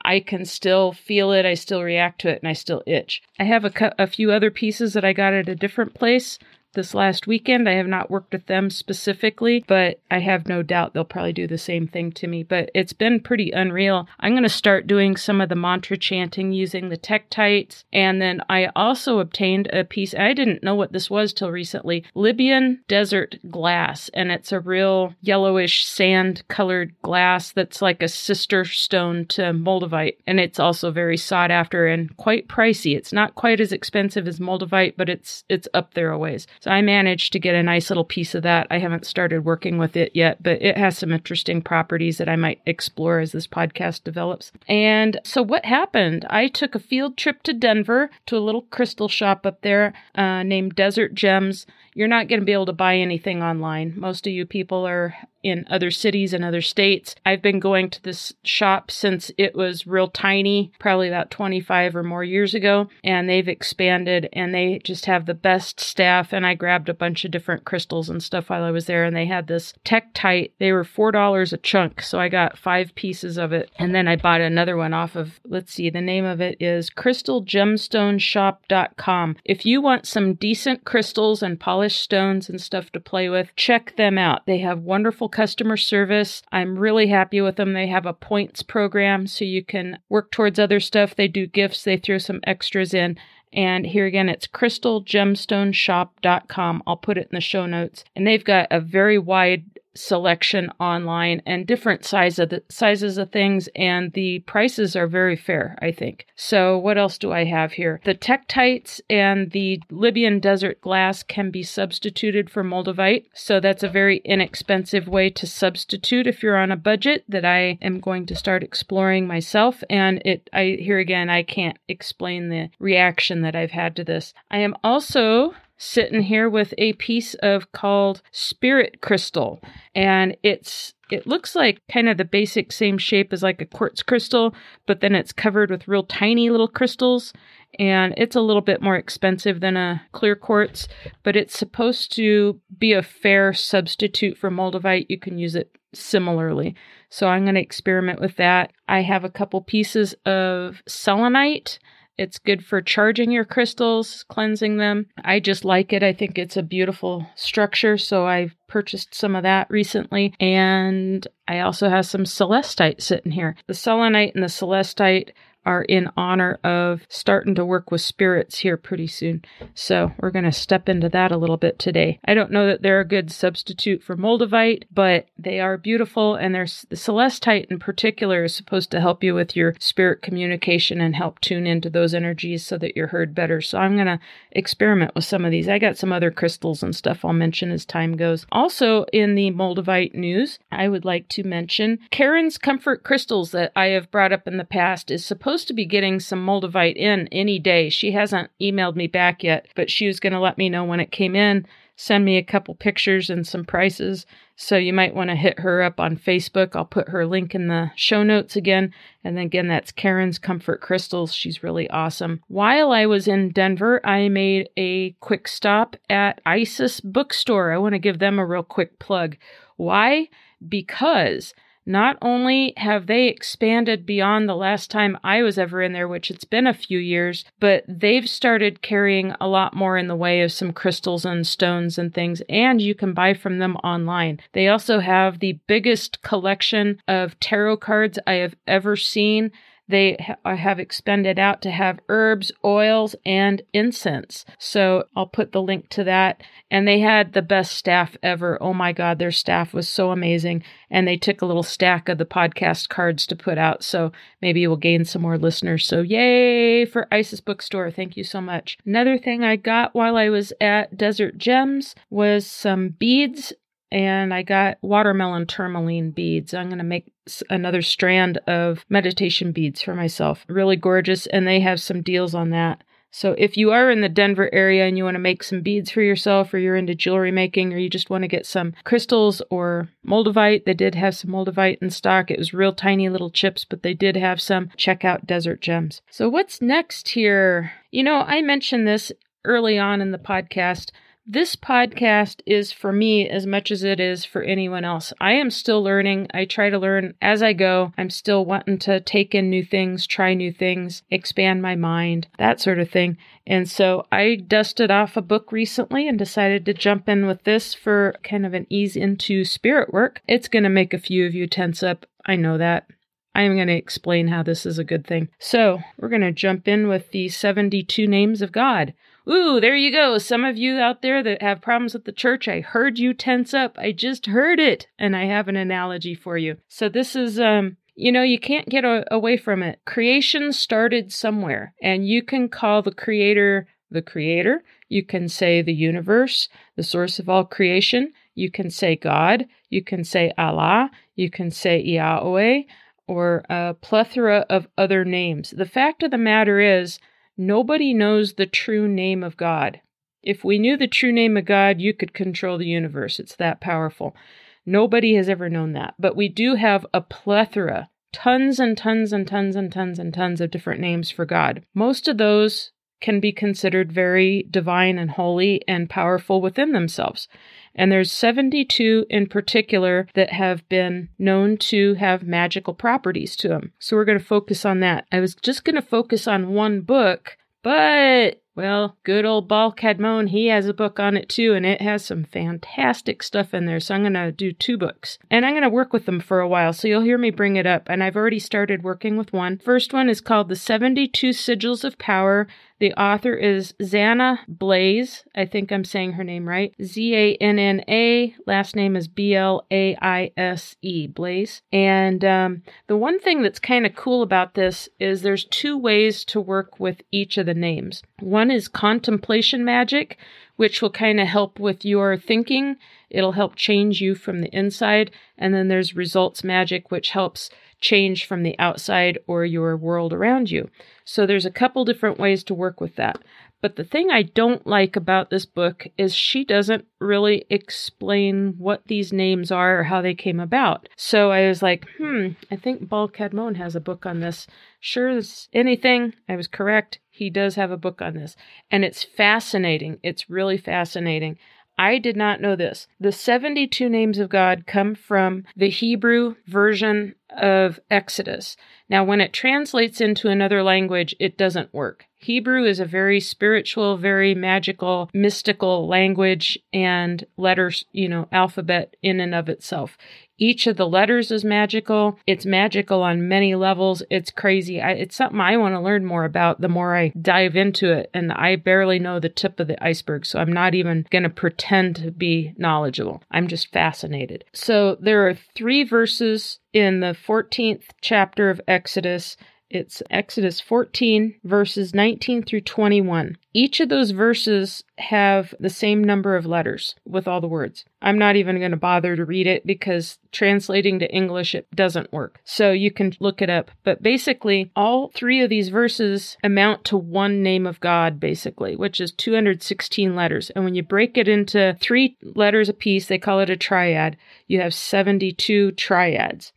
I 0.04 0.20
can 0.20 0.44
still 0.44 0.92
feel 0.92 1.32
it, 1.32 1.46
I 1.46 1.54
still 1.54 1.82
react 1.82 2.20
to 2.22 2.28
it, 2.28 2.40
and 2.42 2.48
I 2.48 2.52
still 2.52 2.82
itch. 2.86 3.22
I 3.38 3.44
have 3.44 3.64
a, 3.64 3.94
a 3.98 4.06
few 4.06 4.30
other 4.30 4.50
pieces 4.50 4.92
that 4.92 5.04
I 5.04 5.12
got 5.12 5.32
at 5.32 5.48
a 5.48 5.54
different 5.54 5.94
place 5.94 6.38
this 6.74 6.94
last 6.94 7.26
weekend. 7.26 7.68
I 7.68 7.74
have 7.74 7.86
not 7.86 8.10
worked 8.10 8.32
with 8.32 8.46
them 8.46 8.70
specifically, 8.70 9.64
but 9.66 10.00
I 10.10 10.18
have 10.20 10.48
no 10.48 10.62
doubt 10.62 10.94
they'll 10.94 11.04
probably 11.04 11.32
do 11.32 11.46
the 11.46 11.58
same 11.58 11.86
thing 11.86 12.12
to 12.12 12.26
me. 12.26 12.42
But 12.42 12.70
it's 12.74 12.92
been 12.92 13.20
pretty 13.20 13.50
unreal. 13.50 14.06
I'm 14.20 14.32
going 14.32 14.42
to 14.42 14.48
start 14.48 14.86
doing 14.86 15.16
some 15.16 15.40
of 15.40 15.48
the 15.48 15.56
mantra 15.56 15.96
chanting 15.96 16.52
using 16.52 16.88
the 16.88 16.96
Tektites. 16.96 17.84
And 17.92 18.20
then 18.20 18.42
I 18.48 18.68
also 18.76 19.18
obtained 19.18 19.68
a 19.72 19.84
piece, 19.84 20.14
I 20.14 20.32
didn't 20.32 20.62
know 20.62 20.74
what 20.74 20.92
this 20.92 21.10
was 21.10 21.32
till 21.32 21.50
recently 21.50 22.04
Libyan 22.14 22.82
desert 22.88 23.36
glass. 23.50 24.10
And 24.14 24.30
it's 24.30 24.52
a 24.52 24.60
real 24.60 25.14
yellowish 25.20 25.86
sand 25.86 26.42
colored 26.48 26.94
glass 27.02 27.52
that's 27.52 27.80
like 27.80 28.02
a 28.02 28.08
sister 28.08 28.64
stone 28.64 29.26
to 29.26 29.42
Moldavite. 29.52 30.16
And 30.26 30.40
it's 30.40 30.58
also 30.58 30.90
very 30.90 31.16
sought 31.16 31.50
after 31.50 31.86
and 31.86 32.14
quite 32.16 32.48
pricey. 32.48 32.96
It's 32.96 33.12
not 33.12 33.34
quite 33.34 33.60
as 33.60 33.72
expensive 33.72 34.26
as 34.28 34.40
Moldavite, 34.40 34.94
but 34.96 35.08
it's 35.08 35.44
it's 35.48 35.68
up 35.74 35.94
there 35.94 36.10
a 36.10 36.18
ways. 36.18 36.46
So 36.64 36.70
I 36.70 36.80
managed 36.80 37.34
to 37.34 37.38
get 37.38 37.54
a 37.54 37.62
nice 37.62 37.90
little 37.90 38.06
piece 38.06 38.34
of 38.34 38.42
that. 38.44 38.66
I 38.70 38.78
haven't 38.78 39.04
started 39.04 39.44
working 39.44 39.76
with 39.76 39.98
it 39.98 40.12
yet, 40.14 40.42
but 40.42 40.62
it 40.62 40.78
has 40.78 40.96
some 40.96 41.12
interesting 41.12 41.60
properties 41.60 42.16
that 42.16 42.26
I 42.26 42.36
might 42.36 42.62
explore 42.64 43.18
as 43.18 43.32
this 43.32 43.46
podcast 43.46 44.02
develops. 44.02 44.50
And 44.66 45.20
so 45.24 45.42
what 45.42 45.66
happened? 45.66 46.24
I 46.30 46.48
took 46.48 46.74
a 46.74 46.78
field 46.78 47.18
trip 47.18 47.42
to 47.42 47.52
Denver 47.52 48.08
to 48.24 48.38
a 48.38 48.40
little 48.40 48.62
crystal 48.62 49.08
shop 49.08 49.44
up 49.44 49.60
there 49.60 49.92
uh, 50.14 50.42
named 50.42 50.74
Desert 50.74 51.14
Gems. 51.14 51.66
You're 51.94 52.08
not 52.08 52.28
going 52.28 52.40
to 52.40 52.46
be 52.46 52.52
able 52.52 52.66
to 52.66 52.72
buy 52.72 52.96
anything 52.96 53.42
online. 53.42 53.94
Most 53.96 54.26
of 54.26 54.32
you 54.32 54.46
people 54.46 54.86
are 54.86 55.14
in 55.44 55.64
other 55.68 55.90
cities 55.90 56.32
and 56.32 56.44
other 56.44 56.62
states. 56.62 57.14
I've 57.24 57.42
been 57.42 57.60
going 57.60 57.90
to 57.90 58.02
this 58.02 58.32
shop 58.42 58.90
since 58.90 59.30
it 59.36 59.54
was 59.54 59.86
real 59.86 60.08
tiny, 60.08 60.72
probably 60.80 61.06
about 61.08 61.30
25 61.30 61.94
or 61.94 62.02
more 62.02 62.24
years 62.24 62.54
ago, 62.54 62.88
and 63.04 63.28
they've 63.28 63.46
expanded 63.46 64.30
and 64.32 64.54
they 64.54 64.80
just 64.82 65.04
have 65.04 65.26
the 65.26 65.34
best 65.34 65.78
staff. 65.78 66.32
And 66.32 66.46
I 66.46 66.54
grabbed 66.54 66.88
a 66.88 66.94
bunch 66.94 67.26
of 67.26 67.30
different 67.30 67.66
crystals 67.66 68.08
and 68.08 68.22
stuff 68.22 68.48
while 68.48 68.64
I 68.64 68.70
was 68.70 68.86
there, 68.86 69.04
and 69.04 69.14
they 69.14 69.26
had 69.26 69.46
this 69.46 69.74
Tektite. 69.84 70.52
They 70.58 70.72
were 70.72 70.82
$4 70.82 71.52
a 71.52 71.58
chunk, 71.58 72.00
so 72.00 72.18
I 72.18 72.30
got 72.30 72.56
five 72.58 72.94
pieces 72.94 73.36
of 73.36 73.52
it. 73.52 73.70
And 73.76 73.94
then 73.94 74.08
I 74.08 74.16
bought 74.16 74.40
another 74.40 74.78
one 74.78 74.94
off 74.94 75.14
of, 75.14 75.38
let's 75.44 75.74
see, 75.74 75.90
the 75.90 76.00
name 76.00 76.24
of 76.24 76.40
it 76.40 76.56
is 76.58 76.88
crystalgemstoneshop.com. 76.88 79.36
If 79.44 79.66
you 79.66 79.82
want 79.82 80.06
some 80.06 80.32
decent 80.34 80.84
crystals 80.84 81.42
and 81.42 81.60
stones 81.90 82.48
and 82.48 82.60
stuff 82.60 82.90
to 82.92 83.00
play 83.00 83.28
with, 83.28 83.54
check 83.56 83.96
them 83.96 84.16
out. 84.18 84.46
They 84.46 84.58
have 84.58 84.80
wonderful 84.80 85.28
customer 85.28 85.76
service. 85.76 86.42
I'm 86.52 86.78
really 86.78 87.08
happy 87.08 87.40
with 87.40 87.56
them. 87.56 87.72
They 87.72 87.88
have 87.88 88.06
a 88.06 88.12
points 88.12 88.62
program 88.62 89.26
so 89.26 89.44
you 89.44 89.64
can 89.64 89.98
work 90.08 90.30
towards 90.30 90.58
other 90.58 90.80
stuff. 90.80 91.14
They 91.14 91.28
do 91.28 91.46
gifts, 91.46 91.84
they 91.84 91.96
throw 91.96 92.18
some 92.18 92.40
extras 92.44 92.92
in. 92.94 93.16
And 93.52 93.86
here 93.86 94.06
again, 94.06 94.28
it's 94.28 94.48
crystalgemstoneshop.com. 94.48 96.82
I'll 96.86 96.96
put 96.96 97.18
it 97.18 97.28
in 97.30 97.34
the 97.34 97.40
show 97.40 97.66
notes. 97.66 98.04
And 98.16 98.26
they've 98.26 98.44
got 98.44 98.66
a 98.70 98.80
very 98.80 99.18
wide 99.18 99.64
selection 99.96 100.70
online 100.80 101.42
and 101.46 101.66
different 101.66 102.04
size 102.04 102.38
of 102.38 102.50
the, 102.50 102.62
sizes 102.68 103.18
of 103.18 103.30
things 103.30 103.68
and 103.74 104.12
the 104.12 104.40
prices 104.40 104.96
are 104.96 105.06
very 105.06 105.36
fair 105.36 105.78
i 105.80 105.90
think. 105.90 106.26
So 106.36 106.78
what 106.78 106.98
else 106.98 107.18
do 107.18 107.32
i 107.32 107.44
have 107.44 107.72
here? 107.72 108.00
The 108.04 108.14
tektites 108.14 109.00
and 109.08 109.50
the 109.50 109.80
libyan 109.90 110.40
desert 110.40 110.80
glass 110.80 111.22
can 111.22 111.50
be 111.50 111.62
substituted 111.62 112.50
for 112.50 112.62
moldavite 112.62 113.26
so 113.34 113.60
that's 113.60 113.82
a 113.82 113.88
very 113.88 114.18
inexpensive 114.24 115.08
way 115.08 115.30
to 115.30 115.46
substitute 115.46 116.26
if 116.26 116.42
you're 116.42 116.56
on 116.56 116.72
a 116.72 116.76
budget 116.76 117.24
that 117.28 117.44
i 117.44 117.78
am 117.80 118.00
going 118.00 118.26
to 118.26 118.36
start 118.36 118.62
exploring 118.62 119.26
myself 119.26 119.82
and 119.88 120.20
it 120.24 120.48
i 120.52 120.76
here 120.80 120.98
again 120.98 121.30
i 121.30 121.42
can't 121.42 121.78
explain 121.88 122.48
the 122.48 122.68
reaction 122.78 123.42
that 123.42 123.54
i've 123.54 123.70
had 123.70 123.94
to 123.96 124.04
this. 124.04 124.32
I 124.50 124.58
am 124.58 124.74
also 124.82 125.54
sitting 125.84 126.22
here 126.22 126.48
with 126.48 126.72
a 126.78 126.94
piece 126.94 127.34
of 127.34 127.70
called 127.72 128.22
Spirit 128.32 129.00
Crystal. 129.00 129.60
And 129.94 130.36
it's 130.42 130.94
it 131.10 131.26
looks 131.26 131.54
like 131.54 131.82
kind 131.92 132.08
of 132.08 132.16
the 132.16 132.24
basic 132.24 132.72
same 132.72 132.96
shape 132.96 133.32
as 133.32 133.42
like 133.42 133.60
a 133.60 133.66
quartz 133.66 134.02
crystal, 134.02 134.54
but 134.86 135.00
then 135.00 135.14
it's 135.14 135.32
covered 135.32 135.70
with 135.70 135.86
real 135.86 136.02
tiny 136.02 136.48
little 136.48 136.66
crystals. 136.66 137.32
And 137.78 138.14
it's 138.16 138.34
a 138.34 138.40
little 138.40 138.62
bit 138.62 138.80
more 138.80 138.96
expensive 138.96 139.60
than 139.60 139.76
a 139.76 140.02
clear 140.12 140.34
quartz, 140.34 140.88
but 141.22 141.36
it's 141.36 141.58
supposed 141.58 142.14
to 142.16 142.60
be 142.78 142.92
a 142.92 143.02
fair 143.02 143.52
substitute 143.52 144.38
for 144.38 144.50
moldavite. 144.50 145.06
You 145.08 145.18
can 145.18 145.38
use 145.38 145.54
it 145.54 145.76
similarly. 145.92 146.74
So 147.10 147.28
I'm 147.28 147.44
going 147.44 147.56
to 147.56 147.60
experiment 147.60 148.20
with 148.20 148.36
that. 148.36 148.72
I 148.88 149.02
have 149.02 149.24
a 149.24 149.30
couple 149.30 149.60
pieces 149.60 150.14
of 150.24 150.82
selenite 150.86 151.78
it's 152.16 152.38
good 152.38 152.64
for 152.64 152.80
charging 152.80 153.30
your 153.30 153.44
crystals, 153.44 154.24
cleansing 154.28 154.76
them. 154.76 155.06
I 155.24 155.40
just 155.40 155.64
like 155.64 155.92
it. 155.92 156.02
I 156.02 156.12
think 156.12 156.38
it's 156.38 156.56
a 156.56 156.62
beautiful 156.62 157.26
structure, 157.34 157.98
so 157.98 158.26
I've 158.26 158.54
purchased 158.68 159.14
some 159.14 159.34
of 159.34 159.42
that 159.42 159.68
recently. 159.70 160.34
And 160.38 161.26
I 161.48 161.60
also 161.60 161.88
have 161.88 162.06
some 162.06 162.24
celestite 162.24 163.02
sitting 163.02 163.32
here. 163.32 163.56
The 163.66 163.74
selenite 163.74 164.34
and 164.34 164.42
the 164.42 164.48
celestite 164.48 165.30
are 165.66 165.82
in 165.82 166.10
honor 166.16 166.58
of 166.64 167.02
starting 167.08 167.54
to 167.54 167.64
work 167.64 167.90
with 167.90 168.00
spirits 168.00 168.58
here 168.58 168.76
pretty 168.76 169.06
soon. 169.06 169.44
So 169.74 170.12
we're 170.18 170.30
going 170.30 170.44
to 170.44 170.52
step 170.52 170.88
into 170.88 171.08
that 171.10 171.32
a 171.32 171.36
little 171.36 171.56
bit 171.56 171.78
today. 171.78 172.20
I 172.24 172.34
don't 172.34 172.50
know 172.50 172.66
that 172.66 172.82
they're 172.82 173.00
a 173.00 173.04
good 173.04 173.30
substitute 173.30 174.02
for 174.02 174.16
Moldavite, 174.16 174.84
but 174.92 175.26
they 175.38 175.60
are 175.60 175.76
beautiful. 175.76 176.34
And 176.34 176.54
there's 176.54 176.86
the 176.90 176.96
Celestite 176.96 177.66
in 177.70 177.78
particular 177.78 178.44
is 178.44 178.54
supposed 178.54 178.90
to 178.90 179.00
help 179.00 179.24
you 179.24 179.34
with 179.34 179.56
your 179.56 179.74
spirit 179.78 180.22
communication 180.22 181.00
and 181.00 181.16
help 181.16 181.40
tune 181.40 181.66
into 181.66 181.90
those 181.90 182.14
energies 182.14 182.64
so 182.64 182.78
that 182.78 182.96
you're 182.96 183.08
heard 183.08 183.34
better. 183.34 183.60
So 183.60 183.78
I'm 183.78 183.94
going 183.94 184.06
to 184.06 184.20
experiment 184.52 185.14
with 185.14 185.24
some 185.24 185.44
of 185.44 185.50
these. 185.50 185.68
I 185.68 185.78
got 185.78 185.98
some 185.98 186.12
other 186.12 186.30
crystals 186.30 186.82
and 186.82 186.94
stuff 186.94 187.24
I'll 187.24 187.32
mention 187.32 187.70
as 187.70 187.84
time 187.84 188.16
goes. 188.16 188.46
Also, 188.52 189.04
in 189.12 189.34
the 189.34 189.50
Moldavite 189.50 190.14
news, 190.14 190.58
I 190.70 190.88
would 190.88 191.04
like 191.04 191.28
to 191.30 191.44
mention 191.44 191.98
Karen's 192.10 192.58
Comfort 192.58 193.04
Crystals 193.04 193.50
that 193.52 193.72
I 193.74 193.86
have 193.86 194.10
brought 194.10 194.32
up 194.32 194.46
in 194.46 194.56
the 194.56 194.64
past 194.64 195.10
is 195.10 195.24
supposed 195.24 195.53
to 195.62 195.72
be 195.72 195.86
getting 195.86 196.18
some 196.18 196.44
Moldavite 196.44 196.96
in 196.96 197.28
any 197.30 197.60
day. 197.60 197.88
She 197.88 198.10
hasn't 198.10 198.50
emailed 198.60 198.96
me 198.96 199.06
back 199.06 199.44
yet, 199.44 199.68
but 199.76 199.88
she 199.90 200.08
was 200.08 200.18
going 200.18 200.32
to 200.32 200.40
let 200.40 200.58
me 200.58 200.68
know 200.68 200.84
when 200.84 200.98
it 200.98 201.12
came 201.12 201.36
in, 201.36 201.66
send 201.94 202.24
me 202.24 202.36
a 202.36 202.42
couple 202.42 202.74
pictures 202.74 203.30
and 203.30 203.46
some 203.46 203.64
prices. 203.64 204.26
So 204.56 204.76
you 204.76 204.92
might 204.92 205.14
want 205.14 205.30
to 205.30 205.36
hit 205.36 205.60
her 205.60 205.82
up 205.82 206.00
on 206.00 206.16
Facebook. 206.16 206.74
I'll 206.74 206.84
put 206.84 207.10
her 207.10 207.26
link 207.26 207.54
in 207.54 207.68
the 207.68 207.90
show 207.94 208.22
notes 208.22 208.56
again. 208.56 208.92
And 209.22 209.38
again, 209.38 209.68
that's 209.68 209.92
Karen's 209.92 210.38
Comfort 210.38 210.80
Crystals. 210.80 211.32
She's 211.32 211.62
really 211.62 211.88
awesome. 211.90 212.40
While 212.48 212.90
I 212.90 213.06
was 213.06 213.28
in 213.28 213.50
Denver, 213.50 214.04
I 214.04 214.28
made 214.28 214.68
a 214.76 215.12
quick 215.20 215.46
stop 215.46 215.96
at 216.08 216.40
Isis 216.46 217.00
Bookstore. 217.00 217.72
I 217.72 217.78
want 217.78 217.94
to 217.94 217.98
give 218.00 218.18
them 218.18 218.38
a 218.38 218.46
real 218.46 218.62
quick 218.62 218.98
plug. 218.98 219.36
Why? 219.76 220.28
Because 220.66 221.52
not 221.86 222.16
only 222.22 222.72
have 222.76 223.06
they 223.06 223.28
expanded 223.28 224.06
beyond 224.06 224.48
the 224.48 224.56
last 224.56 224.90
time 224.90 225.18
I 225.22 225.42
was 225.42 225.58
ever 225.58 225.82
in 225.82 225.92
there, 225.92 226.08
which 226.08 226.30
it's 226.30 226.44
been 226.44 226.66
a 226.66 226.74
few 226.74 226.98
years, 226.98 227.44
but 227.60 227.84
they've 227.88 228.28
started 228.28 228.82
carrying 228.82 229.34
a 229.40 229.48
lot 229.48 229.74
more 229.74 229.96
in 229.96 230.08
the 230.08 230.16
way 230.16 230.42
of 230.42 230.52
some 230.52 230.72
crystals 230.72 231.24
and 231.24 231.46
stones 231.46 231.98
and 231.98 232.12
things, 232.12 232.42
and 232.48 232.80
you 232.80 232.94
can 232.94 233.12
buy 233.12 233.34
from 233.34 233.58
them 233.58 233.76
online. 233.76 234.40
They 234.52 234.68
also 234.68 235.00
have 235.00 235.38
the 235.38 235.58
biggest 235.66 236.22
collection 236.22 237.00
of 237.06 237.38
tarot 237.40 237.78
cards 237.78 238.18
I 238.26 238.34
have 238.34 238.54
ever 238.66 238.96
seen. 238.96 239.52
They 239.88 240.16
ha- 240.18 240.56
have 240.56 240.78
expended 240.78 241.38
out 241.38 241.60
to 241.62 241.70
have 241.70 242.00
herbs, 242.08 242.50
oils, 242.64 243.14
and 243.24 243.62
incense. 243.72 244.44
So 244.58 245.04
I'll 245.14 245.26
put 245.26 245.52
the 245.52 245.62
link 245.62 245.88
to 245.90 246.04
that. 246.04 246.42
And 246.70 246.88
they 246.88 247.00
had 247.00 247.32
the 247.32 247.42
best 247.42 247.72
staff 247.72 248.16
ever. 248.22 248.60
Oh 248.62 248.72
my 248.72 248.92
God, 248.92 249.18
their 249.18 249.30
staff 249.30 249.74
was 249.74 249.88
so 249.88 250.10
amazing. 250.10 250.62
And 250.90 251.06
they 251.06 251.16
took 251.16 251.42
a 251.42 251.46
little 251.46 251.62
stack 251.62 252.08
of 252.08 252.18
the 252.18 252.24
podcast 252.24 252.88
cards 252.88 253.26
to 253.26 253.36
put 253.36 253.58
out. 253.58 253.84
So 253.84 254.12
maybe 254.40 254.66
we'll 254.66 254.76
gain 254.76 255.04
some 255.04 255.22
more 255.22 255.38
listeners. 255.38 255.86
So 255.86 256.00
yay 256.00 256.84
for 256.86 257.06
Isis 257.12 257.40
Bookstore. 257.40 257.90
Thank 257.90 258.16
you 258.16 258.24
so 258.24 258.40
much. 258.40 258.78
Another 258.86 259.18
thing 259.18 259.44
I 259.44 259.56
got 259.56 259.94
while 259.94 260.16
I 260.16 260.30
was 260.30 260.52
at 260.60 260.96
Desert 260.96 261.38
Gems 261.38 261.94
was 262.10 262.46
some 262.46 262.90
beads 262.90 263.52
and 263.94 264.34
I 264.34 264.42
got 264.42 264.78
watermelon 264.82 265.46
tourmaline 265.46 266.10
beads. 266.10 266.52
I'm 266.52 266.66
going 266.66 266.78
to 266.78 266.84
make 266.84 267.12
another 267.48 267.80
strand 267.80 268.38
of 268.48 268.84
meditation 268.88 269.52
beads 269.52 269.80
for 269.80 269.94
myself. 269.94 270.44
Really 270.48 270.74
gorgeous, 270.74 271.26
and 271.26 271.46
they 271.46 271.60
have 271.60 271.80
some 271.80 272.02
deals 272.02 272.34
on 272.34 272.50
that. 272.50 272.82
So 273.12 273.36
if 273.38 273.56
you 273.56 273.70
are 273.70 273.92
in 273.92 274.00
the 274.00 274.08
Denver 274.08 274.52
area 274.52 274.84
and 274.88 274.98
you 274.98 275.04
want 275.04 275.14
to 275.14 275.20
make 275.20 275.44
some 275.44 275.62
beads 275.62 275.92
for 275.92 276.02
yourself, 276.02 276.52
or 276.52 276.58
you're 276.58 276.74
into 276.74 276.96
jewelry 276.96 277.30
making, 277.30 277.72
or 277.72 277.78
you 277.78 277.88
just 277.88 278.10
want 278.10 278.22
to 278.22 278.28
get 278.28 278.46
some 278.46 278.74
crystals 278.82 279.40
or 279.48 279.88
moldavite, 280.04 280.64
they 280.64 280.74
did 280.74 280.96
have 280.96 281.14
some 281.14 281.30
moldavite 281.30 281.78
in 281.80 281.90
stock. 281.90 282.32
It 282.32 282.38
was 282.38 282.52
real 282.52 282.72
tiny 282.72 283.08
little 283.08 283.30
chips, 283.30 283.64
but 283.64 283.84
they 283.84 283.94
did 283.94 284.16
have 284.16 284.40
some. 284.40 284.70
Check 284.76 285.04
out 285.04 285.24
Desert 285.24 285.60
Gems. 285.60 286.02
So 286.10 286.28
what's 286.28 286.60
next 286.60 287.10
here? 287.10 287.70
You 287.92 288.02
know, 288.02 288.22
I 288.22 288.42
mentioned 288.42 288.88
this 288.88 289.12
early 289.44 289.78
on 289.78 290.00
in 290.00 290.10
the 290.10 290.18
podcast. 290.18 290.90
This 291.26 291.56
podcast 291.56 292.42
is 292.44 292.70
for 292.70 292.92
me 292.92 293.26
as 293.26 293.46
much 293.46 293.70
as 293.70 293.82
it 293.82 293.98
is 293.98 294.26
for 294.26 294.42
anyone 294.42 294.84
else. 294.84 295.10
I 295.18 295.32
am 295.32 295.50
still 295.50 295.82
learning. 295.82 296.28
I 296.34 296.44
try 296.44 296.68
to 296.68 296.78
learn 296.78 297.14
as 297.22 297.42
I 297.42 297.54
go. 297.54 297.94
I'm 297.96 298.10
still 298.10 298.44
wanting 298.44 298.76
to 298.80 299.00
take 299.00 299.34
in 299.34 299.48
new 299.48 299.64
things, 299.64 300.06
try 300.06 300.34
new 300.34 300.52
things, 300.52 301.02
expand 301.10 301.62
my 301.62 301.76
mind, 301.76 302.28
that 302.36 302.60
sort 302.60 302.78
of 302.78 302.90
thing. 302.90 303.16
And 303.46 303.66
so 303.66 304.06
I 304.12 304.34
dusted 304.34 304.90
off 304.90 305.16
a 305.16 305.22
book 305.22 305.50
recently 305.50 306.06
and 306.06 306.18
decided 306.18 306.66
to 306.66 306.74
jump 306.74 307.08
in 307.08 307.24
with 307.24 307.44
this 307.44 307.72
for 307.72 308.16
kind 308.22 308.44
of 308.44 308.52
an 308.52 308.66
ease 308.68 308.94
into 308.94 309.46
spirit 309.46 309.94
work. 309.94 310.20
It's 310.28 310.48
going 310.48 310.64
to 310.64 310.68
make 310.68 310.92
a 310.92 310.98
few 310.98 311.24
of 311.26 311.34
you 311.34 311.46
tense 311.46 311.82
up. 311.82 312.04
I 312.26 312.36
know 312.36 312.58
that. 312.58 312.86
I'm 313.34 313.56
going 313.56 313.68
to 313.68 313.74
explain 313.74 314.28
how 314.28 314.42
this 314.42 314.66
is 314.66 314.78
a 314.78 314.84
good 314.84 315.06
thing. 315.06 315.30
So, 315.38 315.80
we're 315.98 316.10
going 316.10 316.20
to 316.20 316.32
jump 316.32 316.68
in 316.68 316.86
with 316.86 317.12
the 317.12 317.30
72 317.30 318.06
names 318.06 318.42
of 318.42 318.52
God. 318.52 318.92
Ooh, 319.28 319.60
there 319.60 319.76
you 319.76 319.90
go. 319.90 320.18
Some 320.18 320.44
of 320.44 320.58
you 320.58 320.78
out 320.78 321.00
there 321.00 321.22
that 321.22 321.40
have 321.40 321.62
problems 321.62 321.94
with 321.94 322.04
the 322.04 322.12
church, 322.12 322.46
I 322.46 322.60
heard 322.60 322.98
you 322.98 323.14
tense 323.14 323.54
up. 323.54 323.76
I 323.78 323.92
just 323.92 324.26
heard 324.26 324.60
it. 324.60 324.86
And 324.98 325.16
I 325.16 325.24
have 325.24 325.48
an 325.48 325.56
analogy 325.56 326.14
for 326.14 326.36
you. 326.36 326.58
So 326.68 326.88
this 326.88 327.16
is, 327.16 327.40
um, 327.40 327.78
you 327.94 328.12
know, 328.12 328.22
you 328.22 328.38
can't 328.38 328.68
get 328.68 328.84
a- 328.84 329.06
away 329.12 329.36
from 329.36 329.62
it. 329.62 329.80
Creation 329.86 330.52
started 330.52 331.12
somewhere, 331.12 331.74
and 331.82 332.06
you 332.06 332.22
can 332.22 332.48
call 332.48 332.82
the 332.82 332.92
creator 332.92 333.66
the 333.90 334.02
creator. 334.02 334.62
You 334.88 335.04
can 335.04 335.28
say 335.28 335.62
the 335.62 335.72
universe, 335.72 336.48
the 336.76 336.82
source 336.82 337.18
of 337.18 337.28
all 337.28 337.44
creation. 337.44 338.12
You 338.34 338.50
can 338.50 338.68
say 338.68 338.96
God. 338.96 339.46
You 339.70 339.82
can 339.82 340.04
say 340.04 340.32
Allah. 340.36 340.90
You 341.14 341.30
can 341.30 341.50
say 341.50 341.80
Yahweh 341.80 342.62
or 343.06 343.44
a 343.48 343.74
plethora 343.74 344.44
of 344.50 344.66
other 344.76 345.04
names. 345.04 345.50
The 345.50 345.64
fact 345.64 346.02
of 346.02 346.10
the 346.10 346.18
matter 346.18 346.58
is, 346.58 346.98
Nobody 347.36 347.92
knows 347.92 348.34
the 348.34 348.46
true 348.46 348.86
name 348.88 349.22
of 349.22 349.36
God. 349.36 349.80
If 350.22 350.44
we 350.44 350.58
knew 350.58 350.76
the 350.76 350.86
true 350.86 351.12
name 351.12 351.36
of 351.36 351.44
God, 351.44 351.80
you 351.80 351.92
could 351.92 352.14
control 352.14 352.58
the 352.58 352.66
universe. 352.66 353.18
It's 353.18 353.36
that 353.36 353.60
powerful. 353.60 354.16
Nobody 354.64 355.14
has 355.16 355.28
ever 355.28 355.50
known 355.50 355.72
that. 355.72 355.94
But 355.98 356.16
we 356.16 356.28
do 356.28 356.54
have 356.54 356.86
a 356.94 357.00
plethora, 357.00 357.90
tons 358.12 358.58
and 358.58 358.78
tons 358.78 359.12
and 359.12 359.26
tons 359.26 359.56
and 359.56 359.70
tons 359.70 359.98
and 359.98 360.14
tons 360.14 360.40
of 360.40 360.50
different 360.50 360.80
names 360.80 361.10
for 361.10 361.26
God. 361.26 361.64
Most 361.74 362.08
of 362.08 362.16
those 362.18 362.72
can 363.00 363.20
be 363.20 363.32
considered 363.32 363.92
very 363.92 364.46
divine 364.50 364.98
and 364.98 365.10
holy 365.10 365.60
and 365.68 365.90
powerful 365.90 366.40
within 366.40 366.72
themselves. 366.72 367.28
And 367.74 367.90
there's 367.90 368.12
72 368.12 369.06
in 369.10 369.26
particular 369.26 370.06
that 370.14 370.30
have 370.32 370.68
been 370.68 371.08
known 371.18 371.56
to 371.58 371.94
have 371.94 372.22
magical 372.22 372.74
properties 372.74 373.34
to 373.36 373.48
them. 373.48 373.72
So 373.78 373.96
we're 373.96 374.04
going 374.04 374.18
to 374.18 374.24
focus 374.24 374.64
on 374.64 374.80
that. 374.80 375.06
I 375.10 375.20
was 375.20 375.34
just 375.34 375.64
going 375.64 375.76
to 375.76 375.82
focus 375.82 376.28
on 376.28 376.54
one 376.54 376.82
book, 376.82 377.36
but 377.62 378.42
well, 378.56 378.96
good 379.02 379.24
old 379.24 379.48
Baal 379.48 379.72
Kadmon, 379.72 380.28
he 380.28 380.46
has 380.46 380.66
a 380.66 380.74
book 380.74 381.00
on 381.00 381.16
it 381.16 381.28
too, 381.28 381.54
and 381.54 381.66
it 381.66 381.80
has 381.80 382.04
some 382.04 382.24
fantastic 382.24 383.22
stuff 383.22 383.52
in 383.52 383.66
there. 383.66 383.80
So 383.80 383.94
I'm 383.94 384.02
going 384.02 384.14
to 384.14 384.30
do 384.30 384.52
two 384.52 384.78
books. 384.78 385.18
And 385.30 385.44
I'm 385.44 385.52
going 385.52 385.62
to 385.62 385.68
work 385.68 385.92
with 385.92 386.06
them 386.06 386.20
for 386.20 386.40
a 386.40 386.48
while, 386.48 386.72
so 386.72 386.86
you'll 386.86 387.02
hear 387.02 387.18
me 387.18 387.30
bring 387.30 387.56
it 387.56 387.66
up. 387.66 387.88
And 387.88 388.02
I've 388.02 388.16
already 388.16 388.38
started 388.38 388.84
working 388.84 389.16
with 389.16 389.32
one. 389.32 389.58
First 389.58 389.92
one 389.92 390.08
is 390.08 390.20
called 390.20 390.48
The 390.48 390.56
72 390.56 391.30
Sigils 391.30 391.84
of 391.84 391.98
Power. 391.98 392.46
The 392.80 392.92
author 393.00 393.34
is 393.34 393.72
Zanna 393.80 394.40
Blaise. 394.48 395.24
I 395.34 395.46
think 395.46 395.70
I'm 395.70 395.84
saying 395.84 396.12
her 396.12 396.24
name 396.24 396.48
right. 396.48 396.74
Z 396.82 397.14
A 397.14 397.34
N 397.36 397.58
N 397.58 397.82
A. 397.88 398.34
Last 398.46 398.74
name 398.74 398.96
is 398.96 399.06
B 399.06 399.34
L 399.34 399.64
A 399.70 399.96
I 400.02 400.32
S 400.36 400.76
E. 400.82 401.06
Blaise. 401.06 401.62
And 401.72 402.24
um, 402.24 402.62
the 402.88 402.96
one 402.96 403.20
thing 403.20 403.42
that's 403.42 403.60
kind 403.60 403.86
of 403.86 403.94
cool 403.94 404.22
about 404.22 404.54
this 404.54 404.88
is 404.98 405.22
there's 405.22 405.44
two 405.44 405.78
ways 405.78 406.24
to 406.26 406.40
work 406.40 406.80
with 406.80 407.00
each 407.12 407.38
of 407.38 407.46
the 407.46 407.54
names. 407.54 408.02
One 408.20 408.43
is 408.50 408.68
contemplation 408.68 409.64
magic, 409.64 410.18
which 410.56 410.80
will 410.80 410.90
kind 410.90 411.20
of 411.20 411.26
help 411.26 411.58
with 411.58 411.84
your 411.84 412.16
thinking. 412.16 412.76
It'll 413.10 413.32
help 413.32 413.56
change 413.56 414.00
you 414.00 414.14
from 414.14 414.40
the 414.40 414.54
inside. 414.56 415.10
And 415.36 415.54
then 415.54 415.68
there's 415.68 415.96
results 415.96 416.44
magic, 416.44 416.90
which 416.90 417.10
helps 417.10 417.50
change 417.80 418.24
from 418.24 418.42
the 418.42 418.58
outside 418.58 419.18
or 419.26 419.44
your 419.44 419.76
world 419.76 420.12
around 420.12 420.50
you. 420.50 420.70
So 421.04 421.26
there's 421.26 421.46
a 421.46 421.50
couple 421.50 421.84
different 421.84 422.18
ways 422.18 422.42
to 422.44 422.54
work 422.54 422.80
with 422.80 422.96
that. 422.96 423.18
But 423.64 423.76
the 423.76 423.84
thing 423.84 424.10
I 424.10 424.22
don't 424.22 424.66
like 424.66 424.94
about 424.94 425.30
this 425.30 425.46
book 425.46 425.86
is 425.96 426.14
she 426.14 426.44
doesn't 426.44 426.84
really 427.00 427.46
explain 427.48 428.56
what 428.58 428.82
these 428.88 429.10
names 429.10 429.50
are 429.50 429.80
or 429.80 429.82
how 429.84 430.02
they 430.02 430.14
came 430.14 430.38
about. 430.38 430.86
So 430.96 431.30
I 431.30 431.48
was 431.48 431.62
like, 431.62 431.86
hmm, 431.96 432.32
I 432.50 432.56
think 432.56 432.88
Baal 432.90 433.08
Kadmon 433.08 433.56
has 433.56 433.74
a 433.74 433.80
book 433.80 434.04
on 434.04 434.20
this. 434.20 434.46
Sure 434.80 435.08
as 435.08 435.48
anything, 435.54 436.12
I 436.28 436.36
was 436.36 436.46
correct. 436.46 436.98
He 437.16 437.30
does 437.30 437.54
have 437.54 437.70
a 437.70 437.76
book 437.76 438.02
on 438.02 438.14
this. 438.14 438.34
And 438.72 438.84
it's 438.84 439.04
fascinating. 439.04 440.00
It's 440.02 440.28
really 440.28 440.58
fascinating. 440.58 441.38
I 441.78 441.98
did 441.98 442.16
not 442.16 442.40
know 442.40 442.56
this. 442.56 442.88
The 442.98 443.12
72 443.12 443.88
names 443.88 444.18
of 444.18 444.28
God 444.28 444.64
come 444.66 444.96
from 444.96 445.44
the 445.56 445.70
Hebrew 445.70 446.34
version 446.48 447.14
of 447.36 447.80
Exodus. 447.90 448.56
Now, 448.88 449.04
when 449.04 449.20
it 449.20 449.32
translates 449.32 450.00
into 450.00 450.28
another 450.28 450.62
language, 450.62 451.14
it 451.18 451.38
doesn't 451.38 451.72
work. 451.72 452.04
Hebrew 452.16 452.64
is 452.64 452.80
a 452.80 452.86
very 452.86 453.20
spiritual, 453.20 453.98
very 453.98 454.34
magical, 454.34 455.10
mystical 455.12 455.86
language 455.86 456.58
and 456.72 457.24
letters, 457.36 457.84
you 457.92 458.08
know, 458.08 458.28
alphabet 458.32 458.96
in 459.02 459.20
and 459.20 459.34
of 459.34 459.48
itself. 459.48 459.98
Each 460.38 460.66
of 460.66 460.76
the 460.76 460.88
letters 460.88 461.30
is 461.30 461.44
magical. 461.44 462.18
It's 462.26 462.46
magical 462.46 463.02
on 463.02 463.28
many 463.28 463.54
levels. 463.54 464.02
It's 464.10 464.30
crazy. 464.30 464.80
I, 464.80 464.92
it's 464.92 465.16
something 465.16 465.40
I 465.40 465.56
want 465.56 465.74
to 465.74 465.80
learn 465.80 466.04
more 466.04 466.24
about 466.24 466.60
the 466.60 466.68
more 466.68 466.96
I 466.96 467.10
dive 467.10 467.56
into 467.56 467.92
it. 467.92 468.10
And 468.12 468.32
I 468.32 468.56
barely 468.56 468.98
know 468.98 469.20
the 469.20 469.28
tip 469.28 469.60
of 469.60 469.68
the 469.68 469.82
iceberg. 469.84 470.26
So 470.26 470.40
I'm 470.40 470.52
not 470.52 470.74
even 470.74 471.06
going 471.10 471.22
to 471.22 471.30
pretend 471.30 471.96
to 471.96 472.10
be 472.10 472.52
knowledgeable. 472.56 473.22
I'm 473.30 473.48
just 473.48 473.70
fascinated. 473.70 474.44
So 474.52 474.96
there 474.98 475.28
are 475.28 475.38
three 475.54 475.84
verses 475.84 476.58
in 476.74 477.00
the 477.00 477.16
14th 477.26 477.84
chapter 478.02 478.50
of 478.50 478.60
Exodus 478.68 479.38
it's 479.74 480.04
Exodus 480.08 480.60
14, 480.60 481.40
verses 481.42 481.94
19 481.94 482.44
through 482.44 482.60
21. 482.60 483.36
Each 483.52 483.80
of 483.80 483.88
those 483.88 484.12
verses 484.12 484.84
have 484.98 485.52
the 485.58 485.70
same 485.70 486.04
number 486.04 486.36
of 486.36 486.46
letters 486.46 486.94
with 487.04 487.26
all 487.26 487.40
the 487.40 487.48
words. 487.48 487.84
I'm 488.00 488.16
not 488.16 488.36
even 488.36 488.60
going 488.60 488.70
to 488.70 488.76
bother 488.76 489.16
to 489.16 489.24
read 489.24 489.48
it 489.48 489.66
because 489.66 490.18
translating 490.30 491.00
to 491.00 491.12
English 491.12 491.56
it 491.56 491.66
doesn't 491.74 492.12
work. 492.12 492.40
So 492.44 492.70
you 492.70 492.92
can 492.92 493.14
look 493.18 493.42
it 493.42 493.50
up. 493.50 493.70
But 493.82 494.00
basically, 494.00 494.70
all 494.76 495.08
three 495.08 495.42
of 495.42 495.50
these 495.50 495.70
verses 495.70 496.36
amount 496.44 496.84
to 496.84 496.96
one 496.96 497.42
name 497.42 497.66
of 497.66 497.80
God, 497.80 498.20
basically, 498.20 498.76
which 498.76 499.00
is 499.00 499.10
216 499.10 500.14
letters. 500.14 500.50
And 500.50 500.64
when 500.64 500.76
you 500.76 500.84
break 500.84 501.18
it 501.18 501.26
into 501.26 501.76
three 501.80 502.16
letters 502.22 502.68
apiece, 502.68 503.08
they 503.08 503.18
call 503.18 503.40
it 503.40 503.50
a 503.50 503.56
triad. 503.56 504.16
You 504.46 504.60
have 504.60 504.72
72 504.72 505.72
triads. 505.72 506.52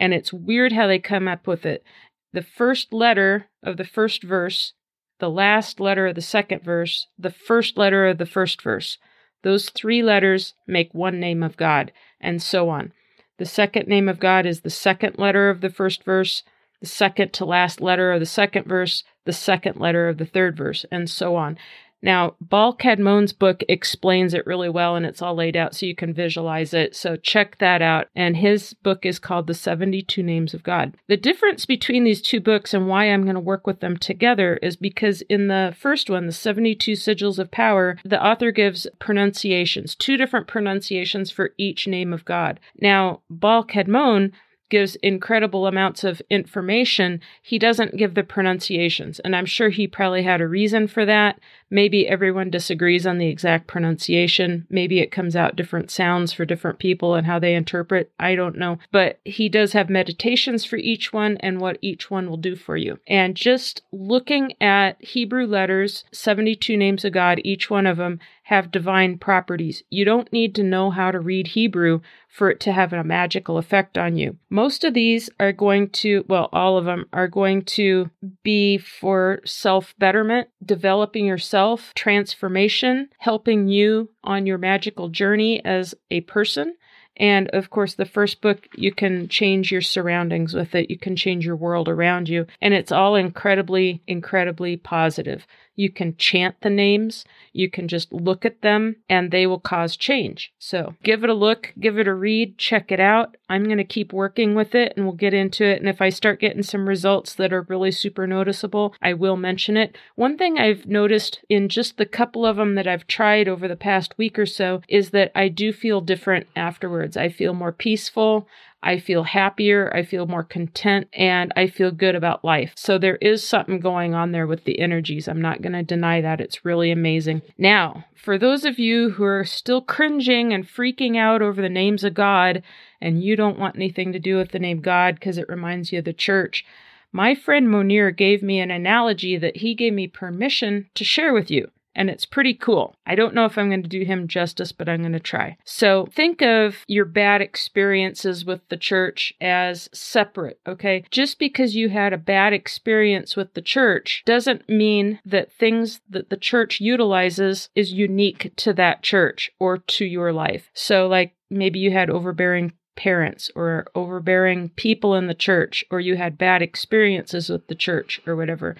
And 0.00 0.12
it's 0.14 0.32
weird 0.32 0.72
how 0.72 0.88
they 0.88 0.98
come 0.98 1.28
up 1.28 1.46
with 1.46 1.64
it 1.64 1.84
the 2.32 2.42
first 2.42 2.92
letter 2.92 3.48
of 3.62 3.76
the 3.76 3.84
first 3.84 4.22
verse, 4.22 4.72
the 5.18 5.28
last 5.30 5.80
letter 5.80 6.06
of 6.06 6.14
the 6.14 6.22
second 6.22 6.62
verse, 6.62 7.08
the 7.18 7.30
first 7.30 7.76
letter 7.76 8.06
of 8.06 8.18
the 8.18 8.26
first 8.26 8.62
verse. 8.62 8.98
Those 9.42 9.68
three 9.70 10.02
letters 10.02 10.54
make 10.66 10.94
one 10.94 11.18
name 11.18 11.42
of 11.42 11.56
God, 11.56 11.92
and 12.20 12.40
so 12.40 12.68
on. 12.68 12.92
The 13.38 13.46
second 13.46 13.88
name 13.88 14.08
of 14.08 14.20
God 14.20 14.46
is 14.46 14.60
the 14.60 14.70
second 14.70 15.18
letter 15.18 15.50
of 15.50 15.60
the 15.60 15.70
first 15.70 16.04
verse, 16.04 16.42
the 16.80 16.86
second 16.86 17.32
to 17.34 17.44
last 17.44 17.80
letter 17.80 18.12
of 18.12 18.20
the 18.20 18.26
second 18.26 18.66
verse, 18.66 19.02
the 19.24 19.32
second 19.32 19.80
letter 19.80 20.08
of 20.08 20.18
the 20.18 20.26
third 20.26 20.56
verse, 20.56 20.84
and 20.90 21.10
so 21.10 21.36
on. 21.36 21.58
Now, 22.02 22.34
Baal 22.40 22.76
Kadmon's 22.76 23.32
book 23.32 23.62
explains 23.68 24.32
it 24.34 24.46
really 24.46 24.68
well 24.68 24.96
and 24.96 25.04
it's 25.04 25.20
all 25.20 25.34
laid 25.34 25.56
out 25.56 25.74
so 25.74 25.86
you 25.86 25.94
can 25.94 26.14
visualize 26.14 26.72
it. 26.72 26.96
So 26.96 27.16
check 27.16 27.58
that 27.58 27.82
out. 27.82 28.08
And 28.14 28.36
his 28.36 28.74
book 28.74 29.04
is 29.04 29.18
called 29.18 29.46
The 29.46 29.54
72 29.54 30.22
Names 30.22 30.54
of 30.54 30.62
God. 30.62 30.96
The 31.08 31.16
difference 31.16 31.66
between 31.66 32.04
these 32.04 32.22
two 32.22 32.40
books 32.40 32.72
and 32.72 32.88
why 32.88 33.04
I'm 33.04 33.24
going 33.24 33.34
to 33.34 33.40
work 33.40 33.66
with 33.66 33.80
them 33.80 33.96
together 33.96 34.58
is 34.62 34.76
because 34.76 35.22
in 35.22 35.48
the 35.48 35.74
first 35.78 36.08
one, 36.08 36.26
The 36.26 36.32
72 36.32 36.92
Sigils 36.92 37.38
of 37.38 37.50
Power, 37.50 37.98
the 38.04 38.24
author 38.24 38.50
gives 38.50 38.86
pronunciations, 38.98 39.94
two 39.94 40.16
different 40.16 40.46
pronunciations 40.46 41.30
for 41.30 41.52
each 41.58 41.86
name 41.86 42.12
of 42.12 42.24
God. 42.24 42.60
Now, 42.80 43.20
Baal 43.28 43.64
Kadmon 43.64 44.32
gives 44.70 44.96
incredible 44.96 45.66
amounts 45.66 46.04
of 46.04 46.22
information, 46.30 47.20
he 47.42 47.58
doesn't 47.58 47.96
give 47.96 48.14
the 48.14 48.22
pronunciations. 48.22 49.18
And 49.20 49.36
I'm 49.36 49.44
sure 49.44 49.68
he 49.68 49.86
probably 49.86 50.22
had 50.22 50.40
a 50.40 50.48
reason 50.48 50.86
for 50.86 51.04
that. 51.04 51.38
Maybe 51.70 52.08
everyone 52.08 52.50
disagrees 52.50 53.06
on 53.06 53.18
the 53.18 53.28
exact 53.28 53.66
pronunciation. 53.66 54.66
Maybe 54.68 54.98
it 54.98 55.12
comes 55.12 55.36
out 55.36 55.56
different 55.56 55.90
sounds 55.90 56.32
for 56.32 56.44
different 56.44 56.78
people 56.78 57.14
and 57.14 57.26
how 57.26 57.38
they 57.38 57.54
interpret. 57.54 58.10
I 58.18 58.34
don't 58.34 58.58
know. 58.58 58.78
But 58.90 59.20
he 59.24 59.48
does 59.48 59.72
have 59.72 59.88
meditations 59.88 60.64
for 60.64 60.76
each 60.76 61.12
one 61.12 61.36
and 61.38 61.60
what 61.60 61.78
each 61.80 62.10
one 62.10 62.28
will 62.28 62.36
do 62.36 62.56
for 62.56 62.76
you. 62.76 62.98
And 63.06 63.36
just 63.36 63.82
looking 63.92 64.54
at 64.60 65.02
Hebrew 65.02 65.46
letters, 65.46 66.04
72 66.12 66.76
names 66.76 67.04
of 67.04 67.12
God, 67.12 67.40
each 67.44 67.70
one 67.70 67.86
of 67.86 67.98
them 67.98 68.18
have 68.50 68.72
divine 68.72 69.16
properties. 69.16 69.84
You 69.90 70.04
don't 70.04 70.32
need 70.32 70.56
to 70.56 70.64
know 70.64 70.90
how 70.90 71.12
to 71.12 71.20
read 71.20 71.46
Hebrew 71.46 72.00
for 72.28 72.50
it 72.50 72.58
to 72.60 72.72
have 72.72 72.92
a 72.92 73.04
magical 73.04 73.58
effect 73.58 73.96
on 73.96 74.16
you. 74.16 74.36
Most 74.50 74.82
of 74.82 74.92
these 74.92 75.30
are 75.38 75.52
going 75.52 75.90
to, 75.90 76.24
well, 76.28 76.48
all 76.52 76.76
of 76.76 76.84
them 76.84 77.06
are 77.12 77.28
going 77.28 77.62
to 77.62 78.10
be 78.42 78.76
for 78.76 79.40
self 79.44 79.94
betterment, 79.98 80.48
developing 80.64 81.26
yourself 81.26 81.59
self 81.60 81.92
transformation, 81.92 83.10
helping 83.18 83.68
you 83.68 84.08
on 84.24 84.46
your 84.46 84.56
magical 84.56 85.10
journey 85.10 85.62
as 85.62 85.94
a 86.10 86.22
person. 86.22 86.74
And 87.18 87.50
of 87.50 87.68
course, 87.68 87.92
the 87.96 88.06
first 88.06 88.40
book, 88.40 88.66
you 88.76 88.94
can 88.94 89.28
change 89.28 89.70
your 89.70 89.82
surroundings 89.82 90.54
with 90.54 90.74
it. 90.74 90.88
You 90.88 90.98
can 90.98 91.16
change 91.16 91.44
your 91.44 91.56
world 91.56 91.86
around 91.86 92.30
you. 92.30 92.46
And 92.62 92.72
it's 92.72 92.92
all 92.92 93.14
incredibly, 93.14 94.02
incredibly 94.06 94.78
positive. 94.78 95.46
You 95.76 95.90
can 95.90 96.16
chant 96.16 96.56
the 96.60 96.70
names, 96.70 97.24
you 97.52 97.70
can 97.70 97.88
just 97.88 98.12
look 98.12 98.44
at 98.44 98.62
them, 98.62 98.96
and 99.08 99.30
they 99.30 99.46
will 99.46 99.60
cause 99.60 99.96
change. 99.96 100.52
So 100.58 100.94
give 101.02 101.24
it 101.24 101.30
a 101.30 101.34
look, 101.34 101.72
give 101.78 101.98
it 101.98 102.08
a 102.08 102.14
read, 102.14 102.58
check 102.58 102.92
it 102.92 103.00
out. 103.00 103.36
I'm 103.48 103.64
going 103.64 103.78
to 103.78 103.84
keep 103.84 104.12
working 104.12 104.54
with 104.54 104.74
it 104.74 104.92
and 104.96 105.04
we'll 105.04 105.14
get 105.14 105.34
into 105.34 105.64
it. 105.64 105.80
And 105.80 105.88
if 105.88 106.00
I 106.00 106.08
start 106.08 106.40
getting 106.40 106.62
some 106.62 106.88
results 106.88 107.34
that 107.34 107.52
are 107.52 107.66
really 107.68 107.90
super 107.90 108.26
noticeable, 108.26 108.94
I 109.02 109.12
will 109.14 109.36
mention 109.36 109.76
it. 109.76 109.98
One 110.14 110.38
thing 110.38 110.58
I've 110.58 110.86
noticed 110.86 111.40
in 111.48 111.68
just 111.68 111.96
the 111.96 112.06
couple 112.06 112.46
of 112.46 112.56
them 112.56 112.76
that 112.76 112.86
I've 112.86 113.08
tried 113.08 113.48
over 113.48 113.66
the 113.66 113.74
past 113.74 114.16
week 114.16 114.38
or 114.38 114.46
so 114.46 114.82
is 114.88 115.10
that 115.10 115.32
I 115.34 115.48
do 115.48 115.72
feel 115.72 116.00
different 116.00 116.46
afterwards. 116.54 117.16
I 117.16 117.28
feel 117.28 117.54
more 117.54 117.72
peaceful. 117.72 118.46
I 118.82 118.98
feel 118.98 119.24
happier, 119.24 119.94
I 119.94 120.02
feel 120.02 120.26
more 120.26 120.42
content, 120.42 121.08
and 121.12 121.52
I 121.54 121.66
feel 121.66 121.90
good 121.90 122.14
about 122.14 122.44
life. 122.44 122.72
So 122.76 122.96
there 122.96 123.16
is 123.16 123.46
something 123.46 123.78
going 123.78 124.14
on 124.14 124.32
there 124.32 124.46
with 124.46 124.64
the 124.64 124.78
energies. 124.78 125.28
I'm 125.28 125.42
not 125.42 125.60
going 125.60 125.74
to 125.74 125.82
deny 125.82 126.20
that. 126.22 126.40
It's 126.40 126.64
really 126.64 126.90
amazing. 126.90 127.42
Now, 127.58 128.06
for 128.14 128.38
those 128.38 128.64
of 128.64 128.78
you 128.78 129.10
who 129.10 129.24
are 129.24 129.44
still 129.44 129.82
cringing 129.82 130.52
and 130.52 130.66
freaking 130.66 131.16
out 131.16 131.42
over 131.42 131.60
the 131.60 131.68
names 131.68 132.04
of 132.04 132.14
God, 132.14 132.62
and 133.00 133.22
you 133.22 133.36
don't 133.36 133.58
want 133.58 133.76
anything 133.76 134.12
to 134.12 134.18
do 134.18 134.36
with 134.36 134.52
the 134.52 134.58
name 134.58 134.80
God 134.80 135.16
because 135.16 135.36
it 135.36 135.48
reminds 135.48 135.92
you 135.92 135.98
of 135.98 136.04
the 136.06 136.12
church, 136.12 136.64
my 137.12 137.34
friend 137.34 137.68
Monir 137.68 138.10
gave 138.10 138.42
me 138.42 138.60
an 138.60 138.70
analogy 138.70 139.36
that 139.36 139.58
he 139.58 139.74
gave 139.74 139.92
me 139.92 140.06
permission 140.06 140.88
to 140.94 141.04
share 141.04 141.32
with 141.32 141.50
you 141.50 141.70
and 142.00 142.08
it's 142.08 142.24
pretty 142.24 142.54
cool. 142.54 142.94
I 143.04 143.14
don't 143.14 143.34
know 143.34 143.44
if 143.44 143.58
I'm 143.58 143.68
going 143.68 143.82
to 143.82 143.88
do 143.88 144.04
him 144.04 144.26
justice, 144.26 144.72
but 144.72 144.88
I'm 144.88 145.02
going 145.02 145.12
to 145.12 145.20
try. 145.20 145.58
So 145.66 146.08
think 146.14 146.40
of 146.40 146.76
your 146.88 147.04
bad 147.04 147.42
experiences 147.42 148.42
with 148.42 148.66
the 148.70 148.78
church 148.78 149.34
as 149.38 149.90
separate, 149.92 150.60
okay? 150.66 151.04
Just 151.10 151.38
because 151.38 151.76
you 151.76 151.90
had 151.90 152.14
a 152.14 152.18
bad 152.18 152.54
experience 152.54 153.36
with 153.36 153.52
the 153.52 153.60
church 153.60 154.22
doesn't 154.24 154.66
mean 154.66 155.20
that 155.26 155.52
things 155.52 156.00
that 156.08 156.30
the 156.30 156.38
church 156.38 156.80
utilizes 156.80 157.68
is 157.74 157.92
unique 157.92 158.50
to 158.56 158.72
that 158.72 159.02
church 159.02 159.50
or 159.60 159.76
to 159.76 160.06
your 160.06 160.32
life. 160.32 160.70
So, 160.72 161.06
like, 161.06 161.34
maybe 161.50 161.80
you 161.80 161.90
had 161.90 162.08
overbearing 162.08 162.72
parents 162.96 163.50
or 163.54 163.88
overbearing 163.94 164.70
people 164.70 165.14
in 165.14 165.26
the 165.26 165.34
church, 165.34 165.84
or 165.90 166.00
you 166.00 166.16
had 166.16 166.38
bad 166.38 166.62
experiences 166.62 167.50
with 167.50 167.66
the 167.66 167.74
church 167.74 168.22
or 168.26 168.36
whatever. 168.36 168.74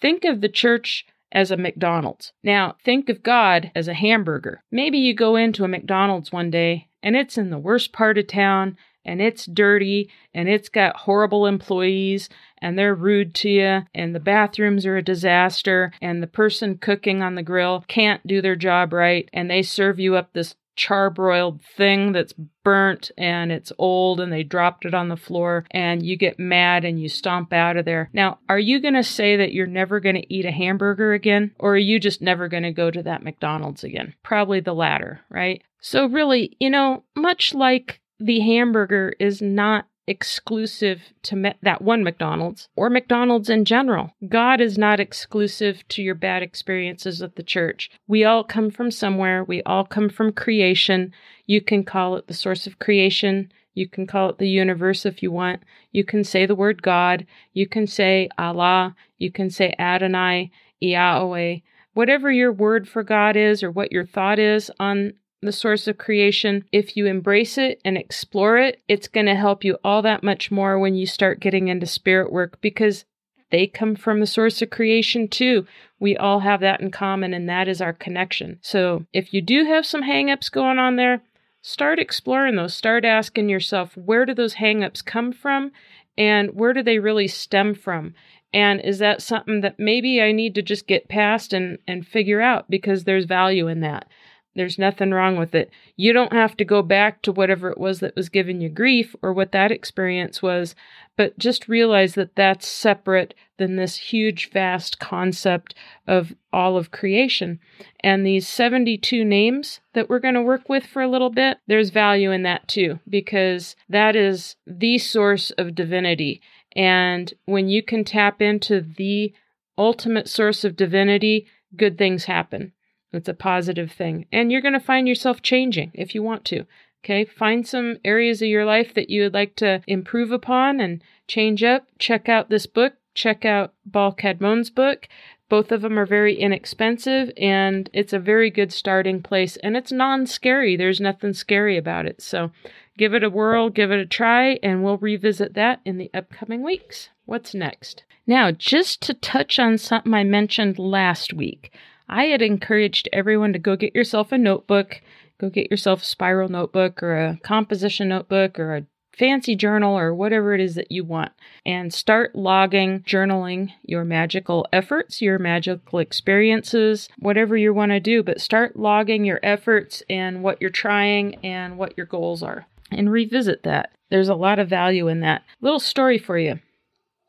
Think 0.00 0.24
of 0.24 0.40
the 0.40 0.48
church 0.48 1.06
as 1.32 1.50
a 1.50 1.56
McDonald's. 1.56 2.32
Now, 2.44 2.76
think 2.84 3.08
of 3.08 3.22
God 3.22 3.72
as 3.74 3.88
a 3.88 3.94
hamburger. 3.94 4.62
Maybe 4.70 4.98
you 4.98 5.14
go 5.14 5.36
into 5.36 5.64
a 5.64 5.68
McDonald's 5.68 6.30
one 6.30 6.50
day 6.50 6.88
and 7.02 7.16
it's 7.16 7.36
in 7.36 7.50
the 7.50 7.58
worst 7.58 7.92
part 7.92 8.18
of 8.18 8.26
town 8.26 8.76
and 9.04 9.20
it's 9.20 9.46
dirty 9.46 10.10
and 10.32 10.48
it's 10.48 10.68
got 10.68 10.96
horrible 10.96 11.46
employees 11.46 12.28
and 12.58 12.78
they're 12.78 12.94
rude 12.94 13.34
to 13.34 13.48
you 13.48 13.82
and 13.94 14.14
the 14.14 14.20
bathrooms 14.20 14.86
are 14.86 14.96
a 14.96 15.02
disaster 15.02 15.92
and 16.00 16.22
the 16.22 16.28
person 16.28 16.78
cooking 16.78 17.22
on 17.22 17.34
the 17.34 17.42
grill 17.42 17.84
can't 17.88 18.24
do 18.26 18.40
their 18.40 18.56
job 18.56 18.92
right 18.92 19.28
and 19.32 19.50
they 19.50 19.62
serve 19.62 19.98
you 19.98 20.14
up 20.14 20.32
this 20.32 20.54
charbroiled 20.76 21.62
thing 21.76 22.12
that's 22.12 22.32
burnt 22.64 23.10
and 23.18 23.50
it's 23.52 23.72
old 23.78 24.20
and 24.20 24.32
they 24.32 24.42
dropped 24.42 24.84
it 24.84 24.94
on 24.94 25.08
the 25.08 25.16
floor 25.16 25.64
and 25.70 26.04
you 26.04 26.16
get 26.16 26.38
mad 26.38 26.84
and 26.84 27.00
you 27.00 27.08
stomp 27.08 27.52
out 27.52 27.76
of 27.76 27.84
there. 27.84 28.08
Now, 28.12 28.38
are 28.48 28.58
you 28.58 28.80
going 28.80 28.94
to 28.94 29.02
say 29.02 29.36
that 29.36 29.52
you're 29.52 29.66
never 29.66 30.00
going 30.00 30.16
to 30.16 30.34
eat 30.34 30.44
a 30.44 30.50
hamburger 30.50 31.12
again 31.12 31.52
or 31.58 31.74
are 31.74 31.78
you 31.78 31.98
just 31.98 32.22
never 32.22 32.48
going 32.48 32.62
to 32.62 32.72
go 32.72 32.90
to 32.90 33.02
that 33.02 33.22
McDonald's 33.22 33.84
again? 33.84 34.14
Probably 34.22 34.60
the 34.60 34.74
latter, 34.74 35.20
right? 35.28 35.62
So 35.80 36.06
really, 36.06 36.56
you 36.60 36.70
know, 36.70 37.04
much 37.16 37.54
like 37.54 38.00
the 38.20 38.40
hamburger 38.40 39.12
is 39.18 39.42
not 39.42 39.86
exclusive 40.06 41.12
to 41.22 41.36
me- 41.36 41.54
that 41.62 41.82
one 41.82 42.02
McDonald's 42.02 42.68
or 42.76 42.90
McDonald's 42.90 43.48
in 43.48 43.64
general. 43.64 44.12
God 44.28 44.60
is 44.60 44.76
not 44.76 45.00
exclusive 45.00 45.86
to 45.88 46.02
your 46.02 46.14
bad 46.14 46.42
experiences 46.42 47.22
at 47.22 47.36
the 47.36 47.42
church. 47.42 47.90
We 48.06 48.24
all 48.24 48.44
come 48.44 48.70
from 48.70 48.90
somewhere, 48.90 49.44
we 49.44 49.62
all 49.62 49.84
come 49.84 50.08
from 50.08 50.32
creation. 50.32 51.12
You 51.46 51.60
can 51.60 51.84
call 51.84 52.16
it 52.16 52.26
the 52.26 52.34
source 52.34 52.66
of 52.66 52.78
creation. 52.78 53.52
You 53.74 53.88
can 53.88 54.06
call 54.06 54.28
it 54.28 54.38
the 54.38 54.48
universe 54.48 55.06
if 55.06 55.22
you 55.22 55.30
want. 55.30 55.62
You 55.92 56.04
can 56.04 56.24
say 56.24 56.46
the 56.46 56.54
word 56.54 56.82
God. 56.82 57.26
You 57.54 57.66
can 57.66 57.86
say 57.86 58.28
Allah. 58.36 58.94
You 59.18 59.30
can 59.30 59.50
say 59.50 59.74
Adonai, 59.78 60.50
Yahweh. 60.80 61.58
Whatever 61.94 62.30
your 62.30 62.52
word 62.52 62.88
for 62.88 63.02
God 63.02 63.36
is 63.36 63.62
or 63.62 63.70
what 63.70 63.92
your 63.92 64.04
thought 64.04 64.38
is 64.38 64.70
on 64.78 65.14
the 65.42 65.52
source 65.52 65.88
of 65.88 65.98
creation, 65.98 66.64
if 66.72 66.96
you 66.96 67.06
embrace 67.06 67.58
it 67.58 67.80
and 67.84 67.98
explore 67.98 68.58
it, 68.58 68.80
it's 68.88 69.08
going 69.08 69.26
to 69.26 69.34
help 69.34 69.64
you 69.64 69.78
all 69.84 70.02
that 70.02 70.22
much 70.22 70.50
more 70.50 70.78
when 70.78 70.94
you 70.94 71.06
start 71.06 71.40
getting 71.40 71.68
into 71.68 71.86
spirit 71.86 72.32
work 72.32 72.60
because 72.60 73.04
they 73.50 73.66
come 73.66 73.94
from 73.94 74.20
the 74.20 74.26
source 74.26 74.62
of 74.62 74.70
creation 74.70 75.28
too. 75.28 75.66
We 76.00 76.16
all 76.16 76.40
have 76.40 76.60
that 76.60 76.80
in 76.80 76.90
common, 76.90 77.34
and 77.34 77.48
that 77.48 77.68
is 77.68 77.80
our 77.80 77.92
connection. 77.92 78.58
So 78.62 79.04
if 79.12 79.34
you 79.34 79.42
do 79.42 79.64
have 79.64 79.84
some 79.84 80.02
hangups 80.02 80.50
going 80.50 80.78
on 80.78 80.96
there, 80.96 81.22
start 81.60 81.98
exploring 81.98 82.56
those. 82.56 82.74
Start 82.74 83.04
asking 83.04 83.48
yourself, 83.48 83.96
where 83.96 84.24
do 84.24 84.34
those 84.34 84.54
hangups 84.54 85.04
come 85.04 85.32
from? 85.32 85.72
And 86.16 86.54
where 86.54 86.72
do 86.72 86.82
they 86.82 86.98
really 86.98 87.28
stem 87.28 87.74
from? 87.74 88.14
And 88.54 88.80
is 88.80 88.98
that 88.98 89.22
something 89.22 89.60
that 89.62 89.78
maybe 89.78 90.20
I 90.20 90.32
need 90.32 90.54
to 90.56 90.62
just 90.62 90.86
get 90.86 91.08
past 91.08 91.52
and, 91.52 91.78
and 91.86 92.06
figure 92.06 92.40
out 92.40 92.68
because 92.70 93.04
there's 93.04 93.24
value 93.24 93.68
in 93.68 93.80
that? 93.80 94.08
There's 94.54 94.78
nothing 94.78 95.12
wrong 95.12 95.36
with 95.36 95.54
it. 95.54 95.70
You 95.96 96.12
don't 96.12 96.32
have 96.32 96.56
to 96.58 96.64
go 96.64 96.82
back 96.82 97.22
to 97.22 97.32
whatever 97.32 97.70
it 97.70 97.78
was 97.78 98.00
that 98.00 98.14
was 98.14 98.28
giving 98.28 98.60
you 98.60 98.68
grief 98.68 99.16
or 99.22 99.32
what 99.32 99.52
that 99.52 99.72
experience 99.72 100.42
was, 100.42 100.74
but 101.16 101.38
just 101.38 101.68
realize 101.68 102.14
that 102.14 102.36
that's 102.36 102.68
separate 102.68 103.34
than 103.58 103.76
this 103.76 103.96
huge, 103.96 104.50
vast 104.50 104.98
concept 104.98 105.74
of 106.06 106.34
all 106.52 106.76
of 106.76 106.90
creation. 106.90 107.60
And 108.00 108.26
these 108.26 108.46
72 108.46 109.24
names 109.24 109.80
that 109.94 110.10
we're 110.10 110.18
going 110.18 110.34
to 110.34 110.42
work 110.42 110.68
with 110.68 110.84
for 110.84 111.00
a 111.00 111.08
little 111.08 111.30
bit, 111.30 111.58
there's 111.66 111.90
value 111.90 112.30
in 112.30 112.42
that 112.42 112.68
too, 112.68 112.98
because 113.08 113.74
that 113.88 114.14
is 114.16 114.56
the 114.66 114.98
source 114.98 115.50
of 115.52 115.74
divinity. 115.74 116.42
And 116.76 117.32
when 117.46 117.68
you 117.68 117.82
can 117.82 118.04
tap 118.04 118.42
into 118.42 118.80
the 118.80 119.32
ultimate 119.78 120.28
source 120.28 120.64
of 120.64 120.76
divinity, 120.76 121.46
good 121.76 121.96
things 121.96 122.24
happen. 122.24 122.72
It's 123.12 123.28
a 123.28 123.34
positive 123.34 123.92
thing. 123.92 124.26
And 124.32 124.50
you're 124.50 124.60
going 124.60 124.72
to 124.72 124.80
find 124.80 125.06
yourself 125.06 125.42
changing 125.42 125.90
if 125.94 126.14
you 126.14 126.22
want 126.22 126.44
to. 126.46 126.66
Okay, 127.04 127.24
find 127.24 127.66
some 127.66 127.98
areas 128.04 128.40
of 128.42 128.48
your 128.48 128.64
life 128.64 128.94
that 128.94 129.10
you 129.10 129.22
would 129.22 129.34
like 129.34 129.56
to 129.56 129.82
improve 129.88 130.30
upon 130.30 130.80
and 130.80 131.02
change 131.26 131.62
up. 131.64 131.86
Check 131.98 132.28
out 132.28 132.48
this 132.48 132.66
book. 132.66 132.94
Check 133.14 133.44
out 133.44 133.74
Baal 133.84 134.14
Kadmon's 134.14 134.70
book. 134.70 135.08
Both 135.48 135.70
of 135.70 135.82
them 135.82 135.98
are 135.98 136.06
very 136.06 136.34
inexpensive 136.34 137.30
and 137.36 137.90
it's 137.92 138.14
a 138.14 138.18
very 138.18 138.50
good 138.50 138.72
starting 138.72 139.20
place 139.20 139.56
and 139.58 139.76
it's 139.76 139.92
non 139.92 140.26
scary. 140.26 140.76
There's 140.76 141.00
nothing 141.00 141.34
scary 141.34 141.76
about 141.76 142.06
it. 142.06 142.22
So 142.22 142.52
give 142.96 143.12
it 143.12 143.24
a 143.24 143.28
whirl, 143.28 143.68
give 143.68 143.90
it 143.90 143.98
a 143.98 144.06
try, 144.06 144.58
and 144.62 144.82
we'll 144.82 144.96
revisit 144.96 145.54
that 145.54 145.80
in 145.84 145.98
the 145.98 146.10
upcoming 146.14 146.62
weeks. 146.62 147.10
What's 147.26 147.52
next? 147.52 148.04
Now, 148.26 148.50
just 148.52 149.02
to 149.02 149.14
touch 149.14 149.58
on 149.58 149.76
something 149.76 150.14
I 150.14 150.24
mentioned 150.24 150.78
last 150.78 151.34
week, 151.34 151.72
I 152.08 152.24
had 152.24 152.42
encouraged 152.42 153.08
everyone 153.12 153.52
to 153.52 153.58
go 153.58 153.76
get 153.76 153.94
yourself 153.94 154.32
a 154.32 154.38
notebook, 154.38 155.00
go 155.38 155.50
get 155.50 155.70
yourself 155.70 156.02
a 156.02 156.06
spiral 156.06 156.48
notebook 156.48 157.02
or 157.02 157.16
a 157.16 157.38
composition 157.42 158.08
notebook 158.08 158.58
or 158.58 158.76
a 158.76 158.86
fancy 159.16 159.54
journal 159.54 159.98
or 159.98 160.14
whatever 160.14 160.54
it 160.54 160.60
is 160.60 160.74
that 160.74 160.90
you 160.90 161.04
want 161.04 161.32
and 161.66 161.92
start 161.92 162.34
logging, 162.34 163.00
journaling 163.02 163.70
your 163.82 164.04
magical 164.04 164.66
efforts, 164.72 165.20
your 165.20 165.38
magical 165.38 165.98
experiences, 165.98 167.08
whatever 167.18 167.56
you 167.56 167.74
want 167.74 167.92
to 167.92 168.00
do, 168.00 168.22
but 168.22 168.40
start 168.40 168.76
logging 168.76 169.24
your 169.24 169.40
efforts 169.42 170.02
and 170.08 170.42
what 170.42 170.60
you're 170.60 170.70
trying 170.70 171.34
and 171.44 171.76
what 171.76 171.96
your 171.96 172.06
goals 172.06 172.42
are 172.42 172.66
and 172.90 173.10
revisit 173.10 173.62
that. 173.62 173.92
There's 174.10 174.28
a 174.28 174.34
lot 174.34 174.58
of 174.58 174.68
value 174.68 175.08
in 175.08 175.20
that. 175.20 175.42
Little 175.60 175.80
story 175.80 176.18
for 176.18 176.38
you. 176.38 176.60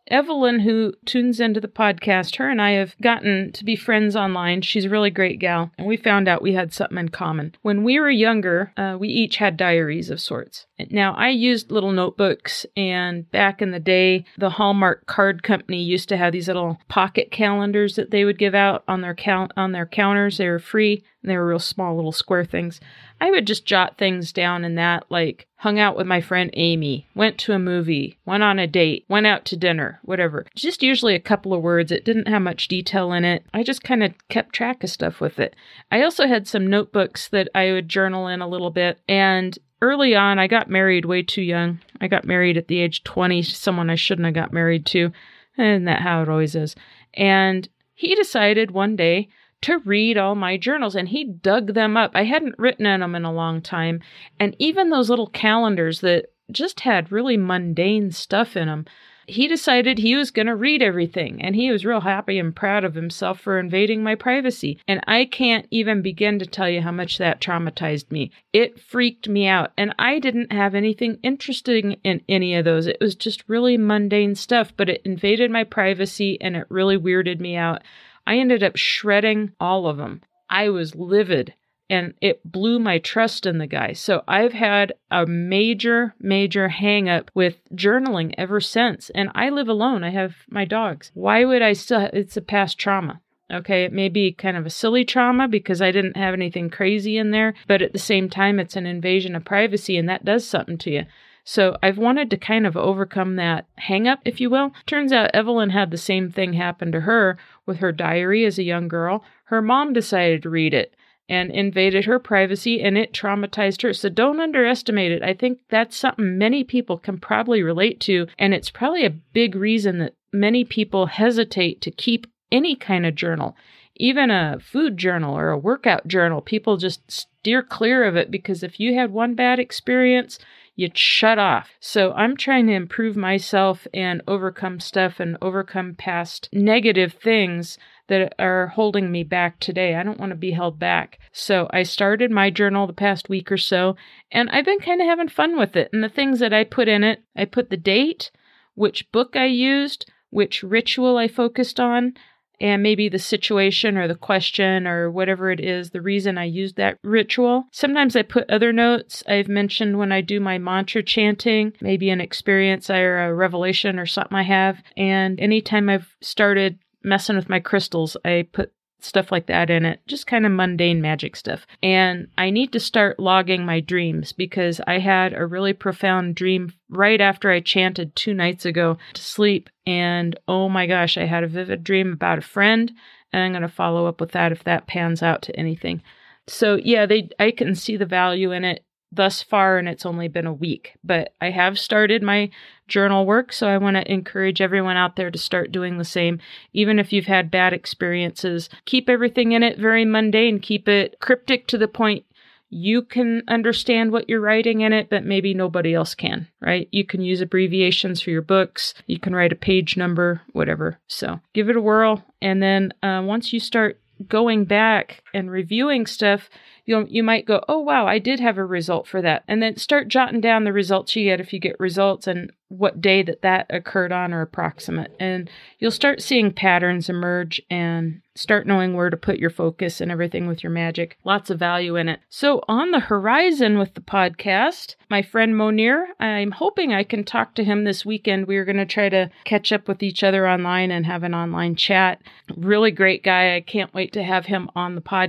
Evelyn, 0.07 0.59
who 0.59 0.93
tunes 1.05 1.39
into 1.39 1.59
the 1.59 1.67
podcast, 1.67 2.35
her 2.35 2.49
and 2.49 2.61
I 2.61 2.71
have 2.71 2.95
gotten 3.01 3.51
to 3.53 3.63
be 3.63 3.75
friends 3.75 4.15
online. 4.15 4.61
She's 4.61 4.85
a 4.85 4.89
really 4.89 5.09
great 5.09 5.39
gal, 5.39 5.71
and 5.77 5.87
we 5.87 5.97
found 5.97 6.27
out 6.27 6.41
we 6.41 6.53
had 6.53 6.73
something 6.73 6.97
in 6.97 7.09
common. 7.09 7.55
When 7.61 7.83
we 7.83 7.99
were 7.99 8.09
younger, 8.09 8.73
uh, 8.75 8.97
we 8.99 9.07
each 9.07 9.37
had 9.37 9.57
diaries 9.57 10.09
of 10.09 10.19
sorts. 10.19 10.65
Now, 10.89 11.13
I 11.13 11.29
used 11.29 11.71
little 11.71 11.91
notebooks, 11.91 12.65
and 12.75 13.29
back 13.29 13.61
in 13.61 13.71
the 13.71 13.79
day, 13.79 14.25
the 14.37 14.49
Hallmark 14.49 15.05
Card 15.05 15.43
Company 15.43 15.81
used 15.81 16.09
to 16.09 16.17
have 16.17 16.33
these 16.33 16.47
little 16.47 16.79
pocket 16.87 17.29
calendars 17.31 17.95
that 17.95 18.11
they 18.11 18.25
would 18.25 18.39
give 18.39 18.55
out 18.55 18.83
on 18.87 19.01
their 19.01 19.13
count 19.13 19.51
on 19.55 19.71
their 19.71 19.85
counters. 19.85 20.37
They 20.37 20.49
were 20.49 20.59
free, 20.59 21.03
and 21.21 21.29
they 21.29 21.37
were 21.37 21.47
real 21.47 21.59
small 21.59 21.95
little 21.95 22.11
square 22.11 22.43
things. 22.43 22.81
I 23.21 23.29
would 23.29 23.45
just 23.45 23.65
jot 23.65 23.97
things 23.97 24.33
down 24.33 24.65
in 24.65 24.75
that, 24.75 25.05
like 25.09 25.47
hung 25.57 25.79
out 25.79 25.95
with 25.95 26.05
my 26.07 26.19
friend 26.19 26.49
Amy, 26.53 27.07
went 27.15 27.37
to 27.37 27.53
a 27.53 27.59
movie, 27.59 28.17
went 28.25 28.43
on 28.43 28.59
a 28.59 28.67
date, 28.67 29.05
went 29.07 29.25
out 29.25 29.45
to 29.45 29.55
dinner, 29.55 29.99
whatever. 30.03 30.45
Just 30.55 30.83
usually 30.83 31.15
a 31.15 31.19
couple 31.21 31.53
of 31.53 31.61
words. 31.61 31.91
It 31.91 32.03
didn't 32.03 32.27
have 32.27 32.41
much 32.41 32.67
detail 32.67 33.13
in 33.13 33.23
it. 33.23 33.45
I 33.53 33.63
just 33.63 33.83
kind 33.83 34.03
of 34.03 34.13
kept 34.27 34.53
track 34.53 34.83
of 34.83 34.89
stuff 34.89 35.21
with 35.21 35.39
it. 35.39 35.55
I 35.89 36.03
also 36.03 36.27
had 36.27 36.47
some 36.47 36.67
notebooks 36.67 37.29
that 37.29 37.47
I 37.55 37.71
would 37.71 37.87
journal 37.87 38.27
in 38.27 38.41
a 38.41 38.47
little 38.47 38.71
bit. 38.71 38.99
And 39.07 39.57
early 39.83 40.15
on, 40.15 40.39
I 40.39 40.47
got 40.47 40.69
married 40.69 41.03
way 41.03 41.21
too 41.21 41.41
young. 41.41 41.79
I 41.99 42.07
got 42.07 42.25
married 42.25 42.57
at 42.57 42.69
the 42.69 42.79
age 42.79 43.03
20, 43.03 43.41
someone 43.43 43.89
I 43.89 43.95
shouldn't 43.95 44.25
have 44.25 44.33
got 44.33 44.53
married 44.53 44.85
to. 44.87 45.11
Isn't 45.57 45.85
that 45.85 46.01
how 46.01 46.23
it 46.23 46.29
always 46.29 46.55
is? 46.55 46.75
And 47.13 47.67
he 47.93 48.15
decided 48.15 48.71
one 48.71 48.95
day 48.95 49.27
to 49.61 49.79
read 49.79 50.17
all 50.17 50.35
my 50.35 50.57
journals 50.57 50.95
and 50.95 51.09
he 51.09 51.25
dug 51.25 51.73
them 51.73 51.97
up. 51.97 52.11
I 52.15 52.23
hadn't 52.23 52.57
written 52.57 52.85
in 52.85 53.01
them 53.01 53.13
in 53.13 53.25
a 53.25 53.33
long 53.33 53.61
time. 53.61 53.99
And 54.39 54.55
even 54.57 54.89
those 54.89 55.09
little 55.09 55.27
calendars 55.27 55.99
that 55.99 56.27
just 56.49 56.81
had 56.81 57.11
really 57.11 57.37
mundane 57.37 58.11
stuff 58.11 58.55
in 58.55 58.67
them, 58.67 58.85
he 59.27 59.47
decided 59.47 59.97
he 59.97 60.15
was 60.15 60.31
going 60.31 60.47
to 60.47 60.55
read 60.55 60.81
everything 60.81 61.41
and 61.41 61.55
he 61.55 61.71
was 61.71 61.85
real 61.85 62.01
happy 62.01 62.39
and 62.39 62.55
proud 62.55 62.83
of 62.83 62.95
himself 62.95 63.39
for 63.39 63.59
invading 63.59 64.03
my 64.03 64.15
privacy. 64.15 64.79
And 64.87 65.01
I 65.07 65.25
can't 65.25 65.67
even 65.71 66.01
begin 66.01 66.39
to 66.39 66.45
tell 66.45 66.69
you 66.69 66.81
how 66.81 66.91
much 66.91 67.17
that 67.17 67.41
traumatized 67.41 68.11
me. 68.11 68.31
It 68.51 68.79
freaked 68.79 69.27
me 69.27 69.47
out. 69.47 69.71
And 69.77 69.93
I 69.97 70.19
didn't 70.19 70.51
have 70.51 70.75
anything 70.75 71.19
interesting 71.23 71.93
in 72.03 72.21
any 72.27 72.55
of 72.55 72.65
those. 72.65 72.87
It 72.87 72.97
was 72.99 73.15
just 73.15 73.47
really 73.47 73.77
mundane 73.77 74.35
stuff, 74.35 74.73
but 74.75 74.89
it 74.89 75.01
invaded 75.05 75.51
my 75.51 75.63
privacy 75.63 76.39
and 76.41 76.55
it 76.55 76.67
really 76.69 76.97
weirded 76.97 77.39
me 77.39 77.55
out. 77.55 77.83
I 78.25 78.37
ended 78.37 78.63
up 78.63 78.75
shredding 78.75 79.51
all 79.59 79.87
of 79.87 79.97
them. 79.97 80.21
I 80.49 80.69
was 80.69 80.95
livid 80.95 81.53
and 81.93 82.15
it 82.21 82.41
blew 82.43 82.79
my 82.79 82.97
trust 82.97 83.45
in 83.45 83.59
the 83.59 83.67
guy. 83.67 83.93
So 83.93 84.23
I've 84.27 84.53
had 84.53 84.93
a 85.11 85.27
major, 85.27 86.15
major 86.19 86.67
hang 86.69 87.07
up 87.07 87.29
with 87.35 87.61
journaling 87.71 88.33
ever 88.35 88.59
since. 88.59 89.11
And 89.13 89.29
I 89.35 89.51
live 89.51 89.69
alone. 89.69 90.03
I 90.03 90.09
have 90.09 90.37
my 90.49 90.65
dogs. 90.65 91.11
Why 91.13 91.45
would 91.45 91.61
I 91.61 91.73
still? 91.73 91.99
Have, 91.99 92.09
it's 92.13 92.35
a 92.35 92.41
past 92.41 92.79
trauma. 92.79 93.21
Okay, 93.51 93.83
it 93.83 93.93
may 93.93 94.09
be 94.09 94.31
kind 94.31 94.57
of 94.57 94.65
a 94.65 94.71
silly 94.71 95.05
trauma 95.05 95.47
because 95.47 95.83
I 95.83 95.91
didn't 95.91 96.17
have 96.17 96.33
anything 96.33 96.71
crazy 96.71 97.15
in 97.15 97.29
there, 97.29 97.53
but 97.67 97.83
at 97.83 97.93
the 97.93 97.99
same 97.99 98.27
time, 98.27 98.59
it's 98.59 98.75
an 98.75 98.87
invasion 98.87 99.35
of 99.35 99.45
privacy 99.45 99.95
and 99.95 100.09
that 100.09 100.25
does 100.25 100.47
something 100.47 100.79
to 100.79 100.89
you. 100.89 101.05
So 101.43 101.77
I've 101.83 101.99
wanted 101.99 102.31
to 102.31 102.37
kind 102.37 102.65
of 102.65 102.75
overcome 102.75 103.35
that 103.35 103.67
hang 103.75 104.07
up, 104.07 104.21
if 104.25 104.41
you 104.41 104.49
will. 104.49 104.71
Turns 104.87 105.11
out 105.11 105.29
Evelyn 105.35 105.69
had 105.69 105.91
the 105.91 105.97
same 105.97 106.31
thing 106.31 106.53
happen 106.53 106.91
to 106.91 107.01
her 107.01 107.37
with 107.67 107.77
her 107.77 107.91
diary 107.91 108.45
as 108.45 108.57
a 108.57 108.63
young 108.63 108.87
girl. 108.87 109.23
Her 109.45 109.61
mom 109.61 109.93
decided 109.93 110.41
to 110.41 110.49
read 110.49 110.73
it 110.73 110.95
and 111.29 111.51
invaded 111.51 112.05
her 112.05 112.19
privacy 112.19 112.81
and 112.81 112.97
it 112.97 113.13
traumatized 113.13 113.81
her. 113.81 113.93
So 113.93 114.09
don't 114.09 114.39
underestimate 114.39 115.11
it. 115.11 115.23
I 115.23 115.33
think 115.33 115.59
that's 115.69 115.95
something 115.95 116.37
many 116.37 116.63
people 116.63 116.97
can 116.97 117.17
probably 117.17 117.63
relate 117.63 117.99
to. 118.01 118.27
And 118.37 118.53
it's 118.53 118.69
probably 118.69 119.05
a 119.05 119.09
big 119.09 119.55
reason 119.55 119.99
that 119.99 120.13
many 120.31 120.65
people 120.65 121.05
hesitate 121.05 121.81
to 121.81 121.91
keep 121.91 122.27
any 122.51 122.75
kind 122.75 123.05
of 123.05 123.15
journal, 123.15 123.55
even 123.95 124.29
a 124.29 124.59
food 124.59 124.97
journal 124.97 125.37
or 125.37 125.49
a 125.49 125.57
workout 125.57 126.07
journal. 126.07 126.41
People 126.41 126.77
just 126.77 127.09
steer 127.09 127.63
clear 127.63 128.03
of 128.03 128.15
it 128.15 128.29
because 128.29 128.63
if 128.63 128.79
you 128.79 128.95
had 128.95 129.11
one 129.11 129.33
bad 129.33 129.59
experience, 129.59 130.39
you'd 130.75 130.97
shut 130.97 131.37
off. 131.37 131.69
So 131.79 132.13
I'm 132.13 132.35
trying 132.35 132.67
to 132.67 132.73
improve 132.73 133.15
myself 133.15 133.87
and 133.93 134.21
overcome 134.27 134.79
stuff 134.79 135.19
and 135.19 135.37
overcome 135.41 135.95
past 135.95 136.49
negative 136.51 137.13
things 137.13 137.77
that 138.07 138.33
are 138.37 138.67
holding 138.67 139.11
me 139.11 139.23
back 139.23 139.59
today. 139.59 139.95
I 139.95 140.03
don't 140.03 140.19
want 140.19 140.31
to 140.31 140.35
be 140.35 140.51
held 140.51 140.77
back. 140.77 141.19
So 141.31 141.69
I 141.71 141.83
started 141.83 142.31
my 142.31 142.49
journal 142.49 142.87
the 142.87 142.93
past 142.93 143.29
week 143.29 143.51
or 143.51 143.57
so, 143.57 143.95
and 144.31 144.49
I've 144.49 144.65
been 144.65 144.79
kind 144.79 145.01
of 145.01 145.07
having 145.07 145.29
fun 145.29 145.57
with 145.57 145.75
it. 145.75 145.89
And 145.93 146.03
the 146.03 146.09
things 146.09 146.39
that 146.39 146.53
I 146.53 146.63
put 146.63 146.87
in 146.87 147.03
it, 147.03 147.23
I 147.35 147.45
put 147.45 147.69
the 147.69 147.77
date, 147.77 148.31
which 148.75 149.11
book 149.11 149.35
I 149.35 149.45
used, 149.45 150.05
which 150.29 150.63
ritual 150.63 151.17
I 151.17 151.27
focused 151.27 151.79
on, 151.79 152.13
and 152.59 152.83
maybe 152.83 153.09
the 153.09 153.19
situation 153.19 153.97
or 153.97 154.07
the 154.07 154.15
question 154.15 154.87
or 154.87 155.11
whatever 155.11 155.51
it 155.51 155.59
is, 155.59 155.89
the 155.89 156.01
reason 156.01 156.37
I 156.37 156.45
used 156.45 156.77
that 156.77 156.97
ritual. 157.03 157.65
Sometimes 157.71 158.15
I 158.15 158.21
put 158.21 158.49
other 158.49 158.71
notes 158.71 159.23
I've 159.27 159.47
mentioned 159.47 159.97
when 159.97 160.11
I 160.11 160.21
do 160.21 160.39
my 160.39 160.57
mantra 160.57 161.03
chanting, 161.03 161.73
maybe 161.81 162.09
an 162.09 162.21
experience 162.21 162.89
or 162.89 163.19
a 163.19 163.33
revelation 163.33 163.99
or 163.99 164.05
something 164.05 164.37
I 164.37 164.43
have. 164.43 164.81
And 164.95 165.39
anytime 165.39 165.89
I've 165.89 166.15
started 166.21 166.79
messing 167.03 167.35
with 167.35 167.49
my 167.49 167.59
crystals, 167.59 168.17
I 168.25 168.47
put 168.51 168.71
stuff 169.03 169.31
like 169.31 169.47
that 169.47 169.69
in 169.69 169.85
it, 169.85 169.99
just 170.07 170.27
kind 170.27 170.45
of 170.45 170.51
mundane 170.51 171.01
magic 171.01 171.35
stuff. 171.35 171.67
And 171.81 172.27
I 172.37 172.49
need 172.49 172.71
to 172.71 172.79
start 172.79 173.19
logging 173.19 173.65
my 173.65 173.79
dreams 173.79 174.31
because 174.31 174.79
I 174.87 174.99
had 174.99 175.33
a 175.33 175.45
really 175.45 175.73
profound 175.73 176.35
dream 176.35 176.71
right 176.89 177.19
after 177.19 177.51
I 177.51 177.59
chanted 177.59 178.15
two 178.15 178.33
nights 178.33 178.65
ago 178.65 178.97
to 179.13 179.21
sleep. 179.21 179.69
And 179.85 180.39
oh 180.47 180.69
my 180.69 180.87
gosh, 180.87 181.17
I 181.17 181.25
had 181.25 181.43
a 181.43 181.47
vivid 181.47 181.83
dream 181.83 182.13
about 182.13 182.37
a 182.37 182.41
friend. 182.41 182.91
And 183.31 183.43
I'm 183.43 183.51
going 183.51 183.63
to 183.63 183.67
follow 183.67 184.05
up 184.05 184.21
with 184.21 184.31
that 184.31 184.51
if 184.51 184.63
that 184.63 184.87
pans 184.87 185.21
out 185.21 185.41
to 185.43 185.59
anything. 185.59 186.01
So 186.47 186.75
yeah, 186.75 187.05
they 187.05 187.29
I 187.39 187.51
can 187.51 187.73
see 187.75 187.97
the 187.97 188.05
value 188.05 188.51
in 188.51 188.63
it 188.63 188.85
thus 189.15 189.41
far 189.41 189.77
and 189.77 189.87
it's 189.87 190.05
only 190.05 190.27
been 190.27 190.47
a 190.47 190.53
week, 190.53 190.97
but 191.03 191.33
I 191.41 191.49
have 191.49 191.79
started 191.79 192.23
my 192.23 192.49
journal 192.87 193.25
work, 193.25 193.53
so 193.53 193.67
I 193.67 193.77
want 193.77 193.95
to 193.95 194.11
encourage 194.11 194.61
everyone 194.61 194.97
out 194.97 195.15
there 195.15 195.31
to 195.31 195.37
start 195.37 195.71
doing 195.71 195.97
the 195.97 196.05
same. 196.05 196.39
Even 196.73 196.99
if 196.99 197.13
you've 197.13 197.25
had 197.25 197.51
bad 197.51 197.73
experiences, 197.73 198.69
keep 198.85 199.09
everything 199.09 199.51
in 199.53 199.63
it 199.63 199.79
very 199.79 200.05
mundane, 200.05 200.59
keep 200.59 200.87
it 200.87 201.19
cryptic 201.19 201.67
to 201.67 201.77
the 201.77 201.87
point 201.87 202.25
you 202.73 203.03
can 203.03 203.43
understand 203.47 204.11
what 204.11 204.27
you're 204.27 204.41
writing 204.41 204.81
in 204.81 204.93
it, 204.93 205.07
but 205.07 205.23
maybe 205.23 205.53
nobody 205.53 205.93
else 205.93 206.15
can, 206.15 206.47
right? 206.59 206.89
You 206.91 207.05
can 207.05 207.21
use 207.21 207.39
abbreviations 207.39 208.19
for 208.19 208.31
your 208.31 208.41
books. 208.41 208.95
You 209.05 209.19
can 209.19 209.35
write 209.35 209.51
a 209.51 209.55
page 209.55 209.95
number, 209.95 210.41
whatever. 210.53 210.97
So 211.07 211.39
give 211.53 211.69
it 211.69 211.77
a 211.77 211.81
whirl. 211.81 212.25
And 212.41 212.63
then 212.63 212.91
uh, 213.03 213.21
once 213.23 213.53
you 213.53 213.59
start 213.59 214.01
going 214.27 214.65
back 214.65 215.22
and 215.33 215.49
reviewing 215.49 216.05
stuff, 216.05 216.49
you 216.85 217.05
you 217.09 217.23
might 217.23 217.45
go, 217.45 217.63
"Oh 217.67 217.79
wow, 217.79 218.07
I 218.07 218.19
did 218.19 218.39
have 218.39 218.57
a 218.57 218.65
result 218.65 219.07
for 219.07 219.21
that." 219.21 219.43
And 219.47 219.61
then 219.61 219.77
start 219.77 220.07
jotting 220.07 220.41
down 220.41 220.63
the 220.63 220.73
results 220.73 221.15
you 221.15 221.25
get 221.25 221.39
if 221.39 221.53
you 221.53 221.59
get 221.59 221.79
results 221.79 222.27
and 222.27 222.51
what 222.69 223.01
day 223.01 223.21
that 223.21 223.41
that 223.41 223.67
occurred 223.69 224.11
on 224.11 224.33
or 224.33 224.41
approximate. 224.41 225.15
And 225.19 225.49
you'll 225.79 225.91
start 225.91 226.21
seeing 226.21 226.51
patterns 226.51 227.09
emerge 227.09 227.61
and 227.69 228.21
start 228.35 228.65
knowing 228.65 228.95
where 228.95 229.11
to 229.11 229.17
put 229.17 229.37
your 229.37 229.51
focus 229.51 230.01
and 230.01 230.11
everything 230.11 230.47
with 230.47 230.63
your 230.63 230.71
magic. 230.71 231.17
Lots 231.23 231.51
of 231.51 231.59
value 231.59 231.95
in 231.95 232.09
it. 232.09 232.19
So, 232.29 232.63
on 232.67 232.91
the 232.91 232.99
horizon 232.99 233.77
with 233.77 233.93
the 233.93 234.01
podcast, 234.01 234.95
my 235.09 235.21
friend 235.21 235.55
Monir, 235.55 236.07
I'm 236.19 236.51
hoping 236.51 236.93
I 236.93 237.03
can 237.03 237.23
talk 237.23 237.53
to 237.55 237.63
him 237.63 237.83
this 237.83 238.05
weekend. 238.05 238.47
We're 238.47 238.65
going 238.65 238.77
to 238.77 238.85
try 238.85 239.09
to 239.09 239.29
catch 239.45 239.71
up 239.71 239.87
with 239.87 240.01
each 240.01 240.23
other 240.23 240.47
online 240.47 240.89
and 240.89 241.05
have 241.05 241.23
an 241.23 241.35
online 241.35 241.75
chat. 241.75 242.21
Really 242.57 242.91
great 242.91 243.23
guy. 243.23 243.55
I 243.55 243.61
can't 243.61 243.93
wait 243.93 244.13
to 244.13 244.23
have 244.23 244.47
him 244.47 244.69
on 244.75 244.95
the 244.95 245.01
podcast. 245.01 245.22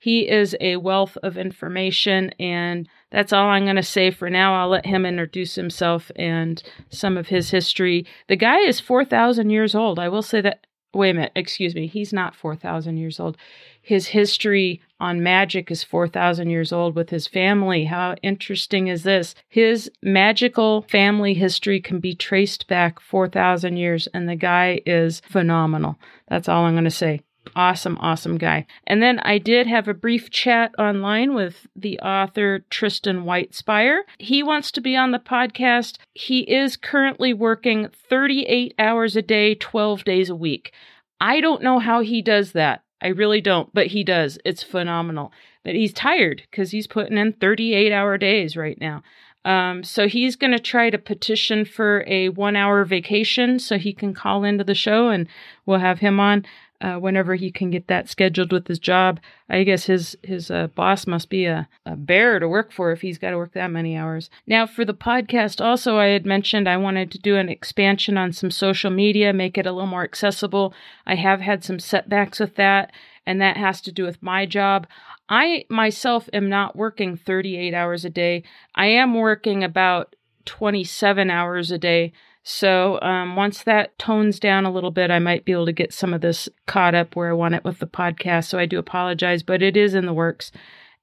He 0.00 0.28
is 0.28 0.56
a 0.60 0.76
wealth 0.76 1.16
of 1.22 1.36
information 1.36 2.30
and 2.38 2.88
that's 3.10 3.32
all 3.32 3.48
I'm 3.48 3.64
going 3.64 3.76
to 3.76 3.82
say 3.82 4.10
for 4.10 4.28
now. 4.28 4.60
I'll 4.60 4.68
let 4.68 4.86
him 4.86 5.06
introduce 5.06 5.54
himself 5.54 6.10
and 6.16 6.62
some 6.90 7.16
of 7.16 7.28
his 7.28 7.50
history. 7.50 8.06
The 8.28 8.36
guy 8.36 8.58
is 8.58 8.80
4,000 8.80 9.50
years 9.50 9.74
old. 9.74 9.98
I 9.98 10.08
will 10.08 10.22
say 10.22 10.40
that. 10.42 10.66
Wait 10.94 11.10
a 11.10 11.14
minute, 11.14 11.32
excuse 11.36 11.74
me. 11.74 11.86
He's 11.86 12.12
not 12.12 12.34
4,000 12.34 12.96
years 12.96 13.20
old. 13.20 13.36
His 13.82 14.06
history 14.06 14.80
on 14.98 15.22
magic 15.22 15.70
is 15.70 15.84
4,000 15.84 16.48
years 16.48 16.72
old 16.72 16.96
with 16.96 17.10
his 17.10 17.26
family. 17.26 17.84
How 17.84 18.14
interesting 18.22 18.86
is 18.86 19.02
this? 19.02 19.34
His 19.48 19.90
magical 20.02 20.82
family 20.82 21.34
history 21.34 21.82
can 21.82 22.00
be 22.00 22.14
traced 22.14 22.66
back 22.66 22.98
4,000 23.00 23.76
years, 23.76 24.08
and 24.14 24.26
the 24.26 24.36
guy 24.36 24.80
is 24.86 25.20
phenomenal. 25.20 25.98
That's 26.28 26.48
all 26.48 26.64
I'm 26.64 26.74
going 26.74 26.84
to 26.84 26.90
say 26.90 27.20
awesome, 27.54 27.96
awesome 28.00 28.38
guy. 28.38 28.66
And 28.86 29.02
then 29.02 29.18
I 29.20 29.38
did 29.38 29.66
have 29.66 29.88
a 29.88 29.94
brief 29.94 30.30
chat 30.30 30.74
online 30.78 31.34
with 31.34 31.66
the 31.76 31.98
author 32.00 32.64
Tristan 32.70 33.24
Whitespire. 33.24 34.04
He 34.18 34.42
wants 34.42 34.70
to 34.72 34.80
be 34.80 34.96
on 34.96 35.12
the 35.12 35.18
podcast. 35.18 35.98
He 36.14 36.40
is 36.40 36.76
currently 36.76 37.32
working 37.32 37.88
38 38.08 38.74
hours 38.78 39.16
a 39.16 39.22
day, 39.22 39.54
12 39.54 40.04
days 40.04 40.30
a 40.30 40.36
week. 40.36 40.72
I 41.20 41.40
don't 41.40 41.62
know 41.62 41.78
how 41.78 42.00
he 42.00 42.22
does 42.22 42.52
that. 42.52 42.82
I 43.00 43.08
really 43.08 43.40
don't, 43.40 43.72
but 43.74 43.88
he 43.88 44.04
does. 44.04 44.38
It's 44.44 44.62
phenomenal. 44.62 45.32
But 45.64 45.74
he's 45.74 45.92
tired 45.92 46.42
because 46.50 46.70
he's 46.70 46.86
putting 46.86 47.18
in 47.18 47.34
38 47.34 47.92
hour 47.92 48.18
days 48.18 48.56
right 48.56 48.78
now. 48.80 49.02
Um, 49.46 49.84
so 49.84 50.08
he's 50.08 50.34
going 50.34 50.50
to 50.50 50.58
try 50.58 50.90
to 50.90 50.98
petition 50.98 51.64
for 51.64 52.02
a 52.08 52.30
one 52.30 52.56
hour 52.56 52.84
vacation 52.84 53.60
so 53.60 53.78
he 53.78 53.92
can 53.92 54.12
call 54.12 54.42
into 54.42 54.64
the 54.64 54.74
show 54.74 55.08
and 55.08 55.28
we'll 55.64 55.78
have 55.78 56.00
him 56.00 56.18
on 56.18 56.44
uh, 56.80 56.96
whenever 56.96 57.34
he 57.34 57.50
can 57.50 57.70
get 57.70 57.86
that 57.88 58.08
scheduled 58.08 58.52
with 58.52 58.68
his 58.68 58.78
job. 58.78 59.20
I 59.48 59.62
guess 59.62 59.84
his 59.86 60.16
his 60.22 60.50
uh, 60.50 60.68
boss 60.68 61.06
must 61.06 61.30
be 61.30 61.46
a, 61.46 61.68
a 61.84 61.96
bear 61.96 62.38
to 62.38 62.48
work 62.48 62.72
for 62.72 62.92
if 62.92 63.00
he's 63.00 63.18
got 63.18 63.30
to 63.30 63.36
work 63.36 63.52
that 63.52 63.70
many 63.70 63.96
hours. 63.96 64.28
Now, 64.46 64.66
for 64.66 64.84
the 64.84 64.94
podcast, 64.94 65.64
also, 65.64 65.98
I 65.98 66.06
had 66.06 66.26
mentioned 66.26 66.68
I 66.68 66.76
wanted 66.76 67.10
to 67.12 67.18
do 67.18 67.36
an 67.36 67.48
expansion 67.48 68.18
on 68.18 68.32
some 68.32 68.50
social 68.50 68.90
media, 68.90 69.32
make 69.32 69.56
it 69.56 69.66
a 69.66 69.72
little 69.72 69.86
more 69.86 70.04
accessible. 70.04 70.74
I 71.06 71.14
have 71.14 71.40
had 71.40 71.64
some 71.64 71.78
setbacks 71.78 72.40
with 72.40 72.56
that, 72.56 72.92
and 73.24 73.40
that 73.40 73.56
has 73.56 73.80
to 73.82 73.92
do 73.92 74.04
with 74.04 74.22
my 74.22 74.46
job. 74.46 74.86
I 75.28 75.64
myself 75.68 76.28
am 76.32 76.48
not 76.48 76.76
working 76.76 77.16
38 77.16 77.74
hours 77.74 78.04
a 78.04 78.10
day. 78.10 78.44
I 78.74 78.86
am 78.86 79.14
working 79.14 79.64
about 79.64 80.14
27 80.44 81.30
hours 81.30 81.70
a 81.70 81.78
day 81.78 82.12
so 82.48 83.00
um, 83.00 83.34
once 83.34 83.64
that 83.64 83.98
tones 83.98 84.38
down 84.38 84.66
a 84.66 84.70
little 84.70 84.92
bit, 84.92 85.10
I 85.10 85.18
might 85.18 85.44
be 85.44 85.50
able 85.50 85.66
to 85.66 85.72
get 85.72 85.92
some 85.92 86.14
of 86.14 86.20
this 86.20 86.48
caught 86.66 86.94
up 86.94 87.16
where 87.16 87.28
I 87.28 87.32
want 87.32 87.56
it 87.56 87.64
with 87.64 87.80
the 87.80 87.88
podcast. 87.88 88.44
So 88.44 88.56
I 88.56 88.66
do 88.66 88.78
apologize, 88.78 89.42
but 89.42 89.62
it 89.62 89.76
is 89.76 89.96
in 89.96 90.06
the 90.06 90.12
works. 90.12 90.52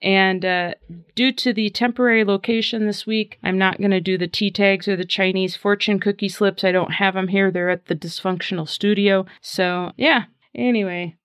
And 0.01 0.45
uh, 0.45 0.75
due 1.15 1.33
to 1.33 1.51
the 1.51 1.69
temporary 1.69 2.23
location 2.23 2.87
this 2.87 3.05
week, 3.05 3.39
I'm 3.43 3.57
not 3.57 3.79
going 3.79 3.91
to 3.91 3.99
do 3.99 4.17
the 4.17 4.25
tea 4.25 4.51
tags 4.51 4.87
or 4.87 4.95
the 4.95 5.03
Chinese 5.03 5.57
fortune 5.57 5.99
cookie 5.99 6.29
slips. 6.29 6.63
I 6.63 6.71
don't 6.71 6.93
have 6.93 7.13
them 7.13 7.27
here. 7.27 7.51
They're 7.51 7.69
at 7.69 7.87
the 7.87 7.95
dysfunctional 7.95 8.69
studio. 8.69 9.25
So, 9.41 9.91
yeah. 9.97 10.27
Anyway. 10.55 11.17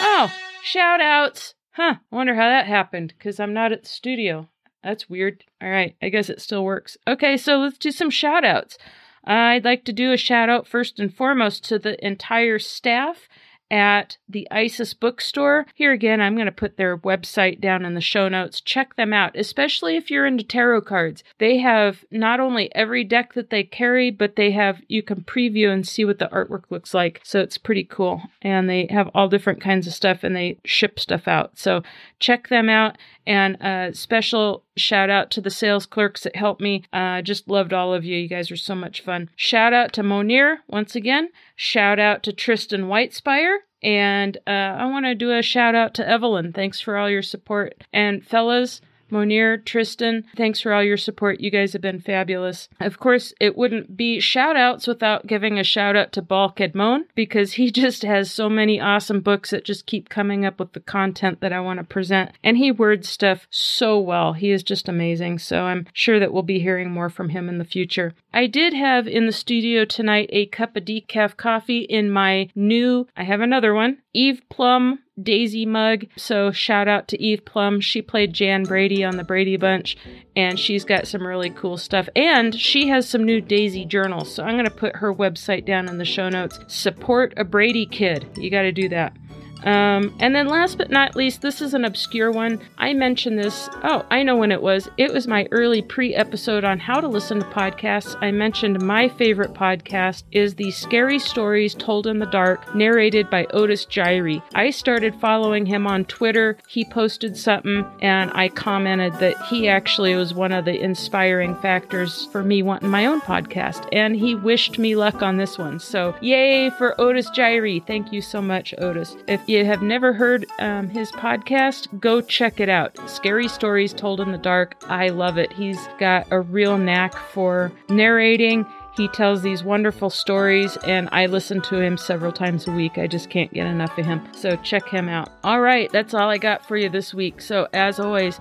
Oh, 0.00 0.32
shout 0.62 1.00
outs. 1.00 1.54
Huh. 1.72 1.96
Wonder 2.12 2.36
how 2.36 2.48
that 2.48 2.68
happened 2.68 3.12
because 3.18 3.40
I'm 3.40 3.52
not 3.52 3.72
at 3.72 3.82
the 3.82 3.88
studio. 3.88 4.48
That's 4.84 5.08
weird. 5.08 5.44
All 5.62 5.70
right, 5.70 5.96
I 6.00 6.10
guess 6.10 6.28
it 6.28 6.40
still 6.40 6.62
works. 6.62 6.96
Okay, 7.08 7.36
so 7.36 7.56
let's 7.56 7.78
do 7.78 7.90
some 7.90 8.10
shout 8.10 8.44
outs. 8.44 8.78
I'd 9.24 9.64
like 9.64 9.84
to 9.86 9.92
do 9.92 10.12
a 10.12 10.18
shout 10.18 10.50
out 10.50 10.68
first 10.68 11.00
and 11.00 11.12
foremost 11.12 11.64
to 11.64 11.78
the 11.78 12.04
entire 12.06 12.58
staff 12.58 13.26
at 13.70 14.18
the 14.28 14.46
ISIS 14.50 14.92
bookstore. 14.92 15.66
Here 15.74 15.92
again, 15.92 16.20
I'm 16.20 16.34
going 16.34 16.46
to 16.46 16.52
put 16.52 16.76
their 16.76 16.98
website 16.98 17.60
down 17.60 17.84
in 17.84 17.94
the 17.94 18.00
show 18.00 18.28
notes. 18.28 18.60
Check 18.60 18.94
them 18.96 19.12
out, 19.12 19.34
especially 19.34 19.96
if 19.96 20.10
you're 20.10 20.26
into 20.26 20.44
tarot 20.44 20.82
cards. 20.82 21.24
They 21.38 21.58
have 21.58 22.04
not 22.10 22.40
only 22.40 22.72
every 22.74 23.04
deck 23.04 23.32
that 23.32 23.50
they 23.50 23.64
carry, 23.64 24.10
but 24.10 24.36
they 24.36 24.50
have 24.50 24.82
you 24.86 25.02
can 25.02 25.22
preview 25.22 25.72
and 25.72 25.88
see 25.88 26.04
what 26.04 26.18
the 26.18 26.28
artwork 26.28 26.64
looks 26.70 26.92
like. 26.92 27.20
So 27.24 27.40
it's 27.40 27.58
pretty 27.58 27.84
cool. 27.84 28.22
And 28.42 28.68
they 28.68 28.86
have 28.90 29.10
all 29.14 29.28
different 29.28 29.62
kinds 29.62 29.86
of 29.86 29.94
stuff 29.94 30.22
and 30.22 30.36
they 30.36 30.58
ship 30.64 31.00
stuff 31.00 31.26
out. 31.26 31.58
So 31.58 31.82
check 32.20 32.48
them 32.48 32.68
out. 32.68 32.98
And 33.26 33.56
a 33.62 33.94
special 33.94 34.62
shout 34.76 35.10
out 35.10 35.30
to 35.32 35.40
the 35.40 35.50
sales 35.50 35.86
clerks 35.86 36.22
that 36.22 36.36
helped 36.36 36.60
me. 36.60 36.84
I 36.92 37.18
uh, 37.18 37.22
just 37.22 37.48
loved 37.48 37.72
all 37.72 37.94
of 37.94 38.04
you. 38.04 38.16
You 38.16 38.28
guys 38.28 38.50
are 38.50 38.56
so 38.56 38.74
much 38.74 39.02
fun. 39.02 39.30
Shout 39.36 39.72
out 39.72 39.92
to 39.94 40.02
Monir 40.02 40.60
once 40.68 40.94
again. 40.96 41.30
Shout 41.56 41.98
out 41.98 42.22
to 42.24 42.32
Tristan 42.32 42.88
Whitespire. 42.88 43.60
And 43.82 44.38
uh, 44.46 44.50
I 44.50 44.86
want 44.86 45.04
to 45.04 45.14
do 45.14 45.30
a 45.30 45.42
shout 45.42 45.74
out 45.74 45.94
to 45.94 46.08
Evelyn. 46.08 46.52
Thanks 46.52 46.80
for 46.80 46.96
all 46.96 47.10
your 47.10 47.22
support. 47.22 47.84
And 47.92 48.24
fellas, 48.24 48.80
Monir, 49.14 49.58
Tristan, 49.58 50.24
thanks 50.36 50.60
for 50.60 50.72
all 50.72 50.82
your 50.82 50.96
support. 50.96 51.40
You 51.40 51.48
guys 51.48 51.72
have 51.72 51.80
been 51.80 52.00
fabulous. 52.00 52.68
Of 52.80 52.98
course, 52.98 53.32
it 53.40 53.56
wouldn't 53.56 53.96
be 53.96 54.18
shout 54.18 54.56
outs 54.56 54.88
without 54.88 55.28
giving 55.28 55.56
a 55.56 55.62
shout 55.62 55.94
out 55.94 56.10
to 56.12 56.22
Baal 56.22 56.52
Kadmon 56.52 57.04
because 57.14 57.52
he 57.52 57.70
just 57.84 58.02
has 58.02 58.32
so 58.32 58.50
many 58.50 58.80
awesome 58.80 59.20
books 59.20 59.50
that 59.50 59.64
just 59.64 59.86
keep 59.86 60.08
coming 60.08 60.44
up 60.44 60.58
with 60.58 60.72
the 60.72 60.80
content 60.80 61.40
that 61.40 61.52
I 61.52 61.60
want 61.60 61.78
to 61.78 61.84
present. 61.84 62.32
And 62.42 62.56
he 62.56 62.72
words 62.72 63.08
stuff 63.08 63.46
so 63.50 64.00
well. 64.00 64.32
He 64.32 64.50
is 64.50 64.64
just 64.64 64.88
amazing. 64.88 65.38
So 65.38 65.62
I'm 65.62 65.86
sure 65.92 66.18
that 66.18 66.32
we'll 66.32 66.42
be 66.42 66.58
hearing 66.58 66.90
more 66.90 67.08
from 67.08 67.28
him 67.28 67.48
in 67.48 67.58
the 67.58 67.64
future. 67.64 68.14
I 68.32 68.48
did 68.48 68.74
have 68.74 69.06
in 69.06 69.26
the 69.26 69.32
studio 69.32 69.84
tonight 69.84 70.28
a 70.32 70.46
cup 70.46 70.76
of 70.76 70.84
decaf 70.84 71.36
coffee 71.36 71.82
in 71.82 72.10
my 72.10 72.48
new, 72.56 73.06
I 73.16 73.22
have 73.22 73.40
another 73.40 73.74
one, 73.74 73.98
Eve 74.12 74.42
Plumb 74.48 74.98
Daisy 75.20 75.64
mug. 75.64 76.06
So 76.16 76.50
shout 76.50 76.88
out 76.88 77.08
to 77.08 77.22
Eve 77.22 77.44
Plumb. 77.44 77.80
She 77.80 78.02
played 78.02 78.32
Jan 78.32 78.64
Brady 78.64 79.04
on 79.04 79.16
the 79.16 79.24
Brady 79.24 79.56
Bunch 79.56 79.96
and 80.34 80.58
she's 80.58 80.84
got 80.84 81.06
some 81.06 81.26
really 81.26 81.50
cool 81.50 81.76
stuff. 81.76 82.08
And 82.16 82.54
she 82.54 82.88
has 82.88 83.08
some 83.08 83.24
new 83.24 83.40
Daisy 83.40 83.84
journals. 83.84 84.34
So 84.34 84.42
I'm 84.42 84.54
going 84.54 84.64
to 84.64 84.70
put 84.70 84.96
her 84.96 85.14
website 85.14 85.64
down 85.64 85.88
in 85.88 85.98
the 85.98 86.04
show 86.04 86.28
notes. 86.28 86.58
Support 86.66 87.34
a 87.36 87.44
Brady 87.44 87.86
kid. 87.86 88.26
You 88.36 88.50
got 88.50 88.62
to 88.62 88.72
do 88.72 88.88
that. 88.88 89.16
Um, 89.62 90.14
and 90.20 90.34
then 90.34 90.46
last 90.46 90.78
but 90.78 90.90
not 90.90 91.16
least, 91.16 91.40
this 91.40 91.60
is 91.60 91.74
an 91.74 91.84
obscure 91.84 92.30
one. 92.30 92.60
I 92.78 92.92
mentioned 92.92 93.38
this. 93.38 93.68
Oh, 93.82 94.04
I 94.10 94.22
know 94.22 94.36
when 94.36 94.52
it 94.52 94.62
was. 94.62 94.88
It 94.98 95.12
was 95.12 95.26
my 95.26 95.46
early 95.50 95.82
pre 95.82 96.14
episode 96.14 96.64
on 96.64 96.78
how 96.78 97.00
to 97.00 97.08
listen 97.08 97.38
to 97.40 97.46
podcasts. 97.46 98.16
I 98.20 98.30
mentioned 98.30 98.82
my 98.82 99.08
favorite 99.08 99.54
podcast 99.54 100.24
is 100.32 100.54
the 100.54 100.70
Scary 100.70 101.18
Stories 101.18 101.74
Told 101.74 102.06
in 102.06 102.18
the 102.18 102.26
Dark, 102.26 102.74
narrated 102.74 103.30
by 103.30 103.46
Otis 103.46 103.86
Jiry. 103.86 104.42
I 104.54 104.70
started 104.70 105.14
following 105.20 105.66
him 105.66 105.86
on 105.86 106.04
Twitter. 106.04 106.56
He 106.68 106.84
posted 106.84 107.36
something, 107.36 107.86
and 108.00 108.30
I 108.34 108.48
commented 108.48 109.14
that 109.14 109.40
he 109.46 109.68
actually 109.68 110.14
was 110.14 110.34
one 110.34 110.52
of 110.52 110.64
the 110.64 110.78
inspiring 110.78 111.54
factors 111.56 112.26
for 112.26 112.42
me 112.42 112.62
wanting 112.62 112.90
my 112.90 113.06
own 113.06 113.20
podcast. 113.20 113.88
And 113.92 114.16
he 114.16 114.34
wished 114.34 114.78
me 114.78 114.94
luck 114.96 115.22
on 115.22 115.36
this 115.36 115.58
one. 115.58 115.78
So, 115.78 116.14
yay 116.20 116.70
for 116.70 117.00
Otis 117.00 117.30
Jiry. 117.30 117.84
Thank 117.86 118.12
you 118.12 118.20
so 118.20 118.42
much, 118.42 118.74
Otis. 118.78 119.16
If 119.26 119.40
you 119.48 119.64
have 119.64 119.82
never 119.82 120.12
heard 120.12 120.46
um, 120.58 120.88
his 120.88 121.10
podcast, 121.12 122.00
go 122.00 122.20
check 122.20 122.60
it 122.60 122.68
out. 122.68 122.96
Scary 123.08 123.48
Stories 123.48 123.92
Told 123.92 124.20
in 124.20 124.32
the 124.32 124.38
Dark. 124.38 124.74
I 124.88 125.08
love 125.08 125.38
it. 125.38 125.52
He's 125.52 125.88
got 125.98 126.26
a 126.30 126.40
real 126.40 126.78
knack 126.78 127.14
for 127.14 127.72
narrating. 127.88 128.66
He 128.96 129.08
tells 129.08 129.42
these 129.42 129.64
wonderful 129.64 130.08
stories, 130.08 130.76
and 130.86 131.08
I 131.10 131.26
listen 131.26 131.60
to 131.62 131.80
him 131.80 131.96
several 131.96 132.30
times 132.30 132.68
a 132.68 132.72
week. 132.72 132.96
I 132.96 133.08
just 133.08 133.28
can't 133.28 133.52
get 133.52 133.66
enough 133.66 133.98
of 133.98 134.06
him. 134.06 134.22
So 134.32 134.56
check 134.56 134.88
him 134.88 135.08
out. 135.08 135.30
All 135.42 135.60
right, 135.60 135.90
that's 135.90 136.14
all 136.14 136.30
I 136.30 136.38
got 136.38 136.66
for 136.66 136.76
you 136.76 136.88
this 136.88 137.12
week. 137.12 137.40
So, 137.40 137.66
as 137.72 137.98
always, 137.98 138.38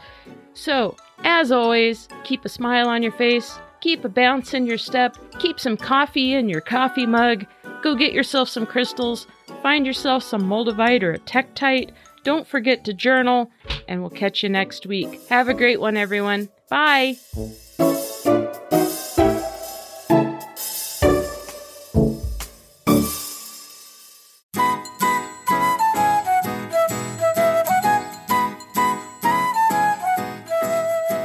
so 0.54 0.96
as 1.24 1.52
always, 1.52 2.08
keep 2.24 2.46
a 2.46 2.50
smile 2.50 2.88
on 2.88 3.02
your 3.02 3.12
face, 3.14 3.58
keep 3.82 4.06
a 4.06 4.10
bounce 4.10 4.54
in 4.54 4.68
your 4.68 4.78
step, 4.78 5.18
keep 5.40 5.60
some 5.60 5.76
coffee 5.76 6.34
in 6.34 6.50
your 6.50 6.62
coffee 6.62 7.08
mug, 7.08 7.46
go 7.82 7.96
get 7.96 8.14
yourself 8.14 8.48
some 8.48 8.66
crystals, 8.68 9.26
find 9.64 9.86
yourself 9.86 10.24
some 10.24 10.44
Moldavite 10.44 11.04
or 11.04 11.14
a 11.14 11.20
Tektite. 11.20 11.92
Don't 12.26 12.46
forget 12.46 12.84
to 12.84 12.94
journal, 12.94 13.50
and 13.88 14.02
we'll 14.02 14.10
catch 14.10 14.44
you 14.44 14.50
next 14.50 14.86
week. 14.86 15.22
Have 15.30 15.48
a 15.48 15.54
great 15.54 15.80
one, 15.80 15.96
everyone. 15.96 16.50
Bye. 16.70 17.16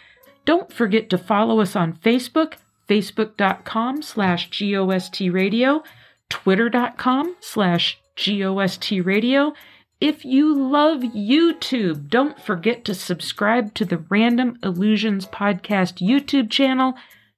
Don't 0.44 0.72
forget 0.72 1.08
to 1.10 1.18
follow 1.18 1.60
us 1.60 1.76
on 1.76 1.92
Facebook, 1.92 2.54
facebook.com 2.88 4.02
slash 4.02 4.50
GOST 4.50 5.20
radio, 5.30 5.84
twitter.com 6.32 7.36
slash 7.40 7.98
GOST 8.16 8.90
radio. 9.04 9.52
If 10.00 10.24
you 10.24 10.54
love 10.54 11.00
YouTube, 11.00 12.08
don't 12.08 12.40
forget 12.40 12.86
to 12.86 12.94
subscribe 12.94 13.74
to 13.74 13.84
the 13.84 13.98
Random 13.98 14.58
Illusions 14.62 15.26
Podcast 15.26 16.00
YouTube 16.00 16.48
channel, 16.50 16.94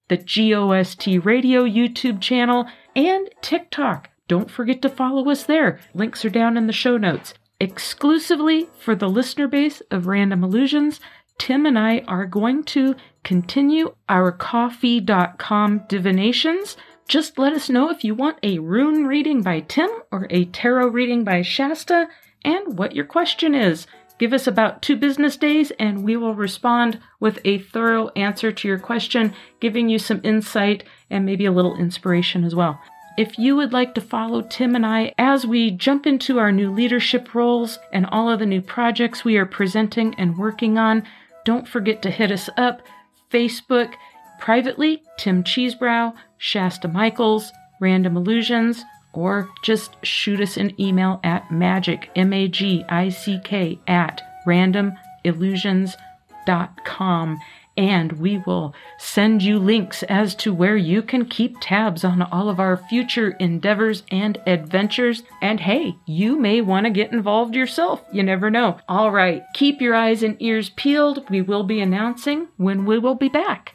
the 0.06 0.16
GOST 0.16 1.24
Radio 1.24 1.64
YouTube 1.64 2.20
channel, 2.20 2.66
and 2.94 3.28
TikTok. 3.42 4.10
Don't 4.28 4.48
forget 4.48 4.80
to 4.82 4.88
follow 4.88 5.28
us 5.28 5.42
there. 5.42 5.80
Links 5.92 6.24
are 6.24 6.30
down 6.30 6.56
in 6.56 6.68
the 6.68 6.72
show 6.72 6.96
notes. 6.96 7.34
Exclusively 7.58 8.68
for 8.78 8.94
the 8.94 9.08
listener 9.08 9.48
base 9.48 9.82
of 9.90 10.06
Random 10.06 10.44
Illusions, 10.44 11.00
Tim 11.40 11.66
and 11.66 11.76
I 11.76 12.04
are 12.06 12.26
going 12.26 12.62
to 12.64 12.94
continue 13.24 13.96
our 14.08 14.30
ko-fi.com 14.30 15.82
divinations 15.88 16.76
just 17.06 17.38
let 17.38 17.52
us 17.52 17.68
know 17.68 17.90
if 17.90 18.02
you 18.02 18.14
want 18.14 18.38
a 18.42 18.58
rune 18.58 19.06
reading 19.06 19.42
by 19.42 19.60
Tim 19.60 19.90
or 20.10 20.26
a 20.30 20.46
tarot 20.46 20.88
reading 20.88 21.22
by 21.22 21.42
Shasta 21.42 22.08
and 22.44 22.78
what 22.78 22.94
your 22.94 23.04
question 23.04 23.54
is. 23.54 23.86
Give 24.18 24.32
us 24.32 24.46
about 24.46 24.80
two 24.80 24.96
business 24.96 25.36
days 25.36 25.72
and 25.78 26.04
we 26.04 26.16
will 26.16 26.34
respond 26.34 27.00
with 27.20 27.40
a 27.44 27.58
thorough 27.58 28.08
answer 28.10 28.52
to 28.52 28.68
your 28.68 28.78
question, 28.78 29.34
giving 29.60 29.88
you 29.88 29.98
some 29.98 30.20
insight 30.22 30.84
and 31.10 31.26
maybe 31.26 31.44
a 31.44 31.52
little 31.52 31.76
inspiration 31.76 32.44
as 32.44 32.54
well. 32.54 32.80
If 33.16 33.38
you 33.38 33.54
would 33.56 33.72
like 33.72 33.94
to 33.94 34.00
follow 34.00 34.42
Tim 34.42 34.74
and 34.74 34.86
I 34.86 35.12
as 35.18 35.46
we 35.46 35.70
jump 35.70 36.06
into 36.06 36.38
our 36.38 36.52
new 36.52 36.70
leadership 36.72 37.34
roles 37.34 37.78
and 37.92 38.06
all 38.06 38.30
of 38.30 38.38
the 38.38 38.46
new 38.46 38.62
projects 38.62 39.24
we 39.24 39.36
are 39.36 39.46
presenting 39.46 40.14
and 40.14 40.38
working 40.38 40.78
on, 40.78 41.04
don't 41.44 41.68
forget 41.68 42.00
to 42.02 42.10
hit 42.10 42.32
us 42.32 42.48
up 42.56 42.82
Facebook, 43.30 43.94
privately, 44.38 45.02
Tim 45.18 45.42
Cheesebrow, 45.42 46.14
Shasta 46.38 46.88
Michaels, 46.88 47.52
Random 47.80 48.16
Illusions, 48.16 48.84
or 49.12 49.48
just 49.62 49.96
shoot 50.04 50.40
us 50.40 50.56
an 50.56 50.80
email 50.80 51.20
at 51.22 51.50
magic, 51.50 52.10
M 52.16 52.32
A 52.32 52.48
G 52.48 52.84
I 52.88 53.08
C 53.08 53.40
K, 53.44 53.78
at 53.86 54.22
randomillusions.com. 54.46 57.40
And 57.76 58.12
we 58.12 58.40
will 58.46 58.72
send 58.98 59.42
you 59.42 59.58
links 59.58 60.04
as 60.04 60.36
to 60.36 60.54
where 60.54 60.76
you 60.76 61.02
can 61.02 61.24
keep 61.24 61.56
tabs 61.60 62.04
on 62.04 62.22
all 62.22 62.48
of 62.48 62.60
our 62.60 62.76
future 62.76 63.30
endeavors 63.40 64.04
and 64.12 64.40
adventures. 64.46 65.24
And 65.42 65.58
hey, 65.58 65.96
you 66.06 66.38
may 66.38 66.60
want 66.60 66.86
to 66.86 66.90
get 66.90 67.12
involved 67.12 67.56
yourself. 67.56 68.04
You 68.12 68.22
never 68.22 68.48
know. 68.48 68.78
All 68.88 69.10
right, 69.10 69.42
keep 69.54 69.80
your 69.80 69.96
eyes 69.96 70.22
and 70.22 70.40
ears 70.40 70.70
peeled. 70.70 71.28
We 71.28 71.42
will 71.42 71.64
be 71.64 71.80
announcing 71.80 72.46
when 72.58 72.84
we 72.84 73.00
will 73.00 73.16
be 73.16 73.28
back. 73.28 73.74